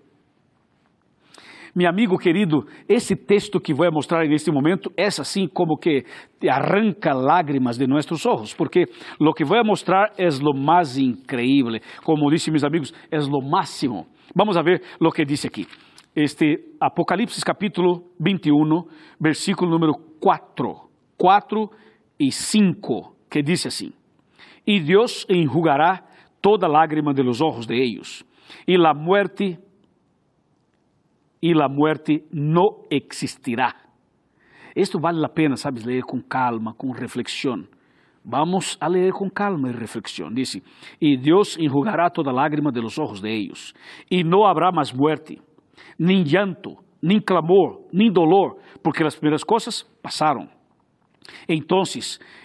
Meu 1.77 1.87
amigo 1.87 2.17
querido, 2.17 2.65
esse 2.89 3.15
texto 3.15 3.59
que 3.59 3.71
vou 3.71 3.85
mostrar 3.91 4.27
neste 4.27 4.49
momento 4.49 4.91
é 4.97 5.05
assim 5.05 5.47
como 5.47 5.77
que 5.77 6.05
arranca 6.49 7.13
lágrimas 7.13 7.77
de 7.77 7.85
nossos 7.85 8.25
olhos, 8.25 8.51
porque 8.51 8.85
lo 9.19 9.31
que 9.31 9.45
vou 9.45 9.63
mostrar 9.63 10.11
é 10.17 10.27
lo 10.41 10.55
mais 10.55 10.97
increíble. 10.97 11.79
Como 12.03 12.31
disse 12.31 12.49
meus 12.49 12.63
amigos, 12.63 12.91
é 13.11 13.19
lo 13.19 13.47
máximo. 13.47 14.07
Vamos 14.35 14.57
a 14.57 14.63
ver 14.63 14.81
lo 14.99 15.11
que 15.11 15.23
diz 15.23 15.45
aqui. 15.45 15.67
Este 16.15 16.57
Apocalipse 16.81 17.45
capítulo 17.45 18.05
21, 18.19 18.87
versículo 19.21 19.69
número 19.69 19.93
4, 20.19 20.89
4 21.15 21.69
e 22.19 22.31
5, 22.31 23.15
que 23.29 23.43
diz 23.43 23.67
assim: 23.67 23.91
E 24.65 24.79
Deus 24.79 25.27
enjugará 25.29 26.03
toda 26.41 26.67
lágrima 26.67 27.13
de 27.13 27.21
los 27.21 27.39
ojos 27.39 27.67
de 27.67 27.75
ellos, 27.75 28.25
e 28.67 28.79
la 28.79 28.95
muerte 28.95 29.59
e 31.41 31.51
a 31.53 31.69
morte 31.69 32.23
não 32.31 32.83
existirá. 32.89 33.75
Isto 34.75 34.99
vale 34.99 35.23
a 35.25 35.29
pena, 35.29 35.55
sabes, 35.55 35.83
ler 35.83 36.03
com 36.03 36.21
calma, 36.21 36.73
com 36.73 36.91
reflexão. 36.91 37.63
Vamos 38.23 38.77
a 38.79 38.87
ler 38.87 39.11
com 39.13 39.29
calma 39.29 39.69
e 39.69 39.71
reflexão. 39.71 40.31
Diz: 40.31 40.61
E 41.01 41.17
Deus 41.17 41.57
enjugará 41.57 42.09
toda 42.09 42.31
lágrima 42.31 42.71
de 42.71 42.81
los 42.81 42.99
ojos 42.99 43.21
de 43.21 43.29
ellos, 43.29 43.73
e 44.11 44.23
não 44.23 44.45
habrá 44.45 44.71
mais 44.71 44.91
muerte, 44.91 45.41
nem 45.97 46.23
llanto, 46.23 46.75
nem 47.01 47.21
clamor, 47.21 47.87
nem 47.91 48.11
dolor, 48.11 48.57
porque 48.83 49.03
as 49.03 49.15
primeiras 49.15 49.43
coisas 49.43 49.83
passaram. 50.03 50.56
Então, 51.47 51.83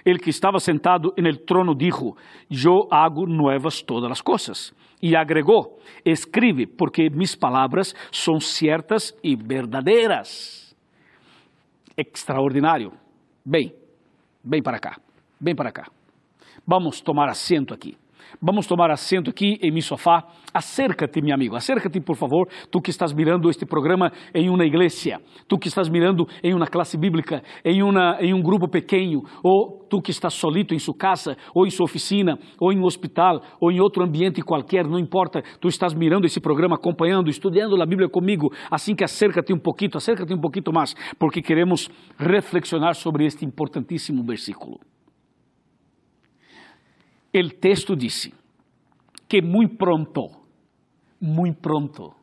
el 0.04 0.20
que 0.20 0.30
estava 0.30 0.60
sentado 0.60 1.14
en 1.16 1.26
el 1.26 1.40
trono 1.44 1.74
dijo: 1.74 2.16
Yo 2.48 2.88
hago 2.90 3.26
nuevas 3.26 3.82
todas 3.82 4.10
as 4.10 4.20
coisas. 4.20 4.74
E 5.00 5.16
agregou: 5.16 5.80
Escribe, 6.04 6.66
porque 6.66 7.10
mis 7.10 7.34
palavras 7.34 7.94
são 8.10 8.40
certas 8.40 9.14
e 9.22 9.34
verdadeiras. 9.34 10.76
Extraordinário. 11.96 12.92
Bem, 13.44 13.74
bem 14.42 14.62
para 14.62 14.78
cá, 14.78 15.00
bem 15.40 15.54
para 15.54 15.72
cá. 15.72 15.90
Vamos 16.66 17.00
tomar 17.00 17.28
assento 17.28 17.74
aqui. 17.74 17.96
Vamos 18.40 18.66
tomar 18.66 18.90
assento 18.90 19.30
aqui 19.30 19.58
em 19.62 19.70
meu 19.70 19.82
sofá. 19.82 20.24
Acércate, 20.54 21.20
meu 21.22 21.34
amigo, 21.34 21.56
acércate, 21.56 22.00
por 22.00 22.16
favor, 22.16 22.48
tu 22.70 22.80
que 22.80 22.90
estás 22.90 23.12
mirando 23.12 23.48
este 23.48 23.64
programa 23.64 24.12
em 24.34 24.48
uma 24.48 24.64
igreja, 24.64 25.18
tu 25.48 25.58
que 25.58 25.68
estás 25.68 25.88
mirando 25.88 26.26
em 26.42 26.54
uma 26.54 26.66
classe 26.66 26.96
bíblica, 26.96 27.42
em, 27.64 27.82
uma, 27.82 28.18
em 28.20 28.34
um 28.34 28.42
grupo 28.42 28.68
pequeno, 28.68 29.22
ou 29.42 29.86
tu 29.88 30.00
que 30.00 30.10
estás 30.10 30.34
solito 30.34 30.74
em 30.74 30.78
sua 30.78 30.94
casa, 30.96 31.36
ou 31.54 31.66
em 31.66 31.70
sua 31.70 31.84
oficina, 31.84 32.38
ou 32.60 32.72
em 32.72 32.78
um 32.78 32.84
hospital, 32.84 33.40
ou 33.60 33.70
em 33.70 33.80
outro 33.80 34.02
ambiente 34.02 34.42
qualquer, 34.42 34.86
não 34.86 34.98
importa, 34.98 35.42
tu 35.60 35.68
estás 35.68 35.94
mirando 35.94 36.26
esse 36.26 36.40
programa, 36.40 36.76
acompanhando, 36.76 37.28
estudando 37.28 37.80
a 37.80 37.86
Bíblia 37.86 38.08
comigo, 38.08 38.52
assim 38.70 38.94
que 38.94 39.04
acércate 39.04 39.52
um 39.52 39.58
pouquinho, 39.58 39.90
acércate 39.94 40.32
um 40.32 40.40
pouquinho 40.40 40.72
mais, 40.72 40.94
porque 41.18 41.42
queremos 41.42 41.88
reflexionar 42.18 42.94
sobre 42.94 43.24
este 43.24 43.44
importantíssimo 43.44 44.22
versículo. 44.24 44.91
O 47.34 47.48
texto 47.48 47.96
disse 47.96 48.34
que 49.26 49.40
muito 49.40 49.76
pronto, 49.76 50.28
muito 51.18 51.60
pronto, 51.62 52.14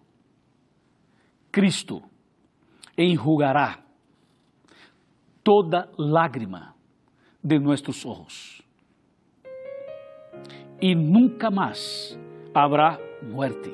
Cristo 1.51 2.03
enjugará 2.95 3.83
toda 5.43 5.89
lágrima 5.97 6.75
de 7.43 7.57
nossos 7.57 8.05
olhos 8.05 8.61
e 10.79 10.93
nunca 10.93 11.49
mais 11.49 12.15
habrá 12.53 12.99
muerte. 13.23 13.71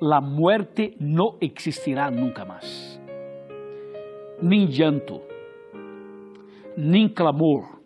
La 0.00 0.22
muerte 0.22 0.96
não 0.98 1.36
existirá 1.42 2.10
nunca 2.10 2.46
mais. 2.46 2.98
Nem 4.40 4.64
llanto, 4.64 5.20
nem 6.74 7.06
clamor, 7.06 7.80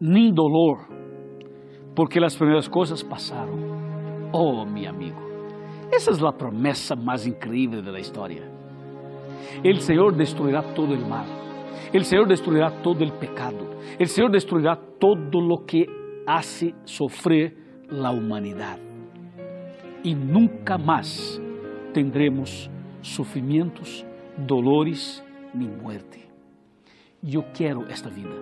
nem 0.00 0.32
dolor, 0.32 0.88
porque 1.94 2.18
as 2.22 2.36
primeiras 2.36 2.68
coisas 2.68 3.02
passaram. 3.02 3.54
Oh, 4.32 4.64
meu 4.64 4.88
amigo, 4.88 5.20
essa 5.92 6.10
é 6.10 6.28
a 6.28 6.32
promessa 6.32 6.96
mais 6.96 7.26
incrível 7.26 7.82
da 7.82 8.00
história. 8.00 8.50
El 9.62 9.80
Señor 9.80 10.14
destruirá 10.14 10.62
todo 10.74 10.92
el 10.92 11.06
mal. 11.06 11.26
El 11.92 12.04
Señor 12.04 12.26
destruirá 12.26 12.82
todo 12.82 13.04
el 13.04 13.12
pecado. 13.12 13.70
El 13.98 14.08
Señor 14.08 14.32
destruirá 14.32 14.76
todo 14.98 15.40
lo 15.40 15.64
que 15.64 15.86
hace 16.26 16.74
sofrer 16.84 17.56
la 17.88 18.10
humanidad. 18.10 18.78
Y 20.02 20.14
nunca 20.14 20.76
más 20.76 21.40
tendremos 21.92 22.68
sufrimientos, 23.00 24.04
dolores 24.36 25.24
ni 25.54 25.68
muerte. 25.68 26.28
Yo 27.22 27.44
quiero 27.54 27.86
esta 27.86 28.10
vida. 28.10 28.34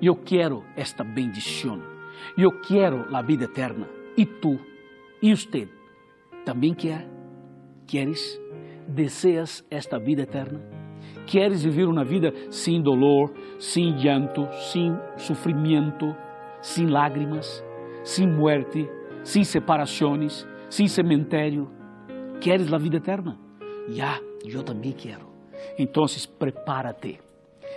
Yo 0.00 0.24
quiero 0.24 0.64
esta 0.76 1.04
bendición. 1.04 1.99
Yo 2.36 2.60
quiero 2.66 3.06
la 3.08 3.22
vida 3.22 3.46
eterna. 3.46 3.88
¿Y 4.16 4.26
tú? 4.26 4.58
¿Y 5.20 5.32
usted? 5.32 5.68
¿También 6.44 6.74
quiere? 6.74 7.06
¿Quieres? 7.86 8.40
¿Deseas 8.86 9.64
esta 9.70 9.98
vida 9.98 10.22
eterna? 10.22 10.60
¿Quieres 11.30 11.64
vivir 11.64 11.86
una 11.86 12.02
vida 12.02 12.32
sin 12.48 12.82
dolor, 12.82 13.32
sin 13.58 13.96
llanto, 13.96 14.48
sin 14.72 14.98
sufrimiento, 15.16 16.16
sin 16.60 16.92
lágrimas, 16.92 17.64
sin 18.02 18.34
muerte, 18.36 18.90
sin 19.22 19.44
separaciones, 19.44 20.46
sin 20.68 20.88
cementerio? 20.88 21.70
¿Quieres 22.40 22.70
la 22.70 22.78
vida 22.78 22.98
eterna? 22.98 23.38
Ya, 23.88 24.20
yo 24.44 24.64
también 24.64 24.94
quiero. 24.94 25.30
Entonces 25.76 26.26
prepárate. 26.26 27.20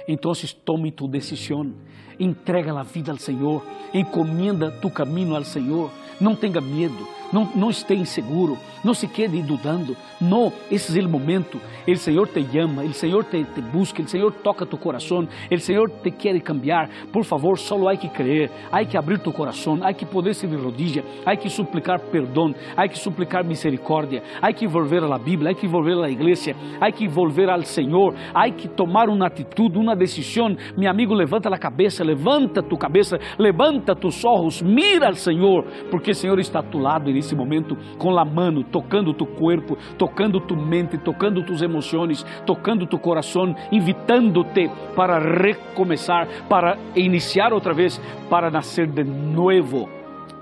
Entonces 0.07 0.55
tome 0.63 0.91
tu 0.91 1.09
decisión. 1.09 1.75
Entrega 2.19 2.73
la 2.73 2.83
vida 2.83 3.11
al 3.11 3.19
Señor. 3.19 3.61
Encomienda 3.93 4.79
tu 4.79 4.91
camino 4.91 5.35
al 5.35 5.45
Señor. 5.45 5.89
Não 6.19 6.35
tenha 6.35 6.61
medo, 6.61 7.07
não, 7.33 7.49
não 7.55 7.69
esteja 7.69 8.01
inseguro, 8.01 8.57
não 8.83 8.93
se 8.93 9.07
quede 9.07 9.41
dudando. 9.41 9.97
Não, 10.21 10.53
esse 10.69 10.97
é 10.97 11.03
o 11.03 11.09
momento. 11.09 11.59
O 11.87 11.95
Senhor 11.95 12.27
te 12.27 12.59
ama, 12.59 12.83
o 12.83 12.93
Senhor 12.93 13.23
te, 13.23 13.43
te 13.43 13.61
busca, 13.61 14.01
o 14.01 14.07
Senhor 14.07 14.31
toca 14.31 14.65
tu 14.65 14.77
coração, 14.77 15.27
o 15.51 15.59
Senhor 15.59 15.89
te 15.89 16.11
quer 16.11 16.39
cambiar. 16.41 16.89
Por 17.11 17.23
favor, 17.25 17.57
só 17.57 17.87
há 17.87 17.97
que 17.97 18.07
crer, 18.07 18.51
há 18.71 18.85
que 18.85 18.97
abrir 18.97 19.19
tu 19.19 19.31
coração, 19.31 19.79
há 19.81 19.91
que 19.93 20.05
poder 20.05 20.35
se 20.35 20.45
de 20.45 20.55
rodilha, 20.55 21.03
há 21.25 21.35
que 21.35 21.49
suplicar 21.49 21.99
perdão, 21.99 22.53
há 22.77 22.87
que 22.87 22.97
suplicar 22.97 23.43
misericórdia, 23.43 24.21
há 24.41 24.53
que 24.53 24.67
volver 24.67 25.03
à 25.03 25.17
Bíblia, 25.17 25.51
há 25.51 25.53
que 25.55 25.67
volver 25.67 25.97
à 26.03 26.09
igreja, 26.09 26.55
há 26.79 26.91
que 26.91 27.07
volver 27.07 27.49
ao 27.49 27.63
Senhor, 27.63 28.13
há 28.33 28.49
que 28.51 28.67
tomar 28.67 29.09
uma 29.09 29.27
atitude, 29.27 29.77
uma 29.77 29.95
decisão. 29.95 30.55
Meu 30.77 30.89
amigo, 30.89 31.13
levanta 31.13 31.49
a 31.49 31.57
cabeça, 31.57 32.03
levanta 32.03 32.61
tu 32.61 32.77
cabeça, 32.77 33.17
levanta 33.39 33.95
tus 33.95 34.23
olhos, 34.23 34.61
mira 34.61 35.07
ao 35.07 35.15
Senhor, 35.15 35.65
porque 35.89 36.11
o 36.11 36.15
Senhor 36.15 36.39
está 36.39 36.59
a 36.59 36.63
tu 36.63 36.77
lado 36.77 37.09
nesse 37.23 37.35
momento 37.35 37.77
com 37.97 38.17
a 38.19 38.25
mano, 38.25 38.63
tocando 38.63 39.13
tu 39.13 39.25
corpo, 39.25 39.77
tocando 39.97 40.41
tu 40.41 40.55
mente, 40.55 40.97
tocando 40.97 41.41
tus 41.41 41.61
emoções, 41.61 42.23
tocando 42.45 42.85
tu 42.85 42.99
coração, 42.99 43.55
invitando-te 43.71 44.69
para 44.93 45.17
recomeçar, 45.17 46.27
para 46.49 46.77
iniciar 46.95 47.53
outra 47.53 47.73
vez, 47.73 47.99
para 48.29 48.51
nascer 48.51 48.87
de 48.87 49.05
novo, 49.05 49.89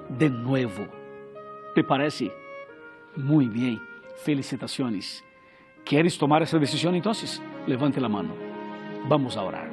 de 0.09 0.29
novo. 0.29 0.87
¿Te 1.75 1.83
parece? 1.83 2.31
Muito 3.15 3.53
bem. 3.53 3.79
Felicitações. 4.25 5.23
¿Quieres 5.85 6.17
tomar 6.17 6.41
essa 6.41 6.59
decisão? 6.59 6.95
Então, 6.95 7.11
levante 7.67 8.03
a 8.03 8.09
mão. 8.09 8.25
Vamos 9.07 9.37
a 9.37 9.43
orar. 9.43 9.69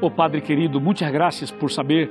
Oh 0.00 0.10
Padre 0.10 0.40
querido, 0.40 0.80
muitas 0.80 1.10
graças 1.10 1.50
por 1.50 1.70
saber 1.70 2.10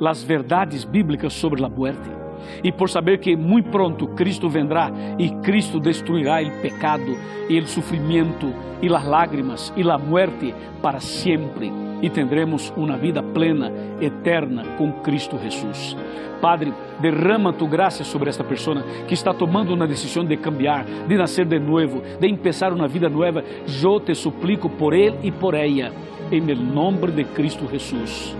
as 0.00 0.22
verdades 0.22 0.84
bíblicas 0.84 1.32
sobre 1.32 1.64
a 1.64 1.68
muerte 1.68 2.21
e 2.62 2.70
por 2.70 2.88
saber 2.88 3.18
que 3.18 3.36
muito 3.36 3.70
pronto 3.70 4.08
Cristo 4.08 4.48
vendrá 4.48 4.90
e 5.18 5.30
Cristo 5.42 5.80
destruirá 5.80 6.42
o 6.42 6.60
pecado 6.60 7.16
e 7.48 7.58
o 7.58 7.66
sofrimento 7.66 8.52
e 8.80 8.92
as 8.92 9.04
lágrimas 9.04 9.72
e 9.76 9.88
a 9.88 9.98
muerte 9.98 10.54
para 10.80 11.00
sempre 11.00 11.72
e 12.02 12.10
tendremos 12.10 12.72
uma 12.76 12.96
vida 12.96 13.22
plena, 13.22 13.72
eterna 14.00 14.64
com 14.76 14.92
Cristo 14.92 15.38
Jesus. 15.38 15.96
Padre, 16.40 16.74
derrama 17.00 17.52
tu 17.52 17.68
graça 17.68 18.02
sobre 18.02 18.28
esta 18.28 18.42
pessoa 18.42 18.82
que 19.06 19.14
está 19.14 19.32
tomando 19.32 19.72
uma 19.72 19.86
decisão 19.86 20.24
de 20.24 20.36
cambiar, 20.36 20.84
de 20.84 21.16
nascer 21.16 21.46
de 21.46 21.60
novo, 21.60 22.02
de 22.18 22.26
empezar 22.26 22.72
uma 22.72 22.88
vida 22.88 23.08
nova. 23.08 23.44
Eu 23.80 24.00
te 24.00 24.12
suplico 24.12 24.68
por 24.68 24.92
ele 24.92 25.16
e 25.22 25.30
por 25.30 25.54
ella, 25.54 25.92
em 26.32 26.40
nome 26.40 27.12
de 27.12 27.22
Cristo 27.22 27.68
Jesus. 27.70 28.36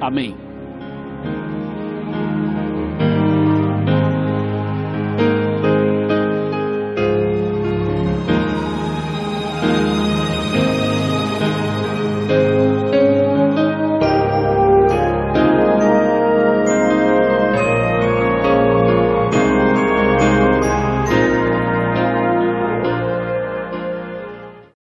Amém. 0.00 0.53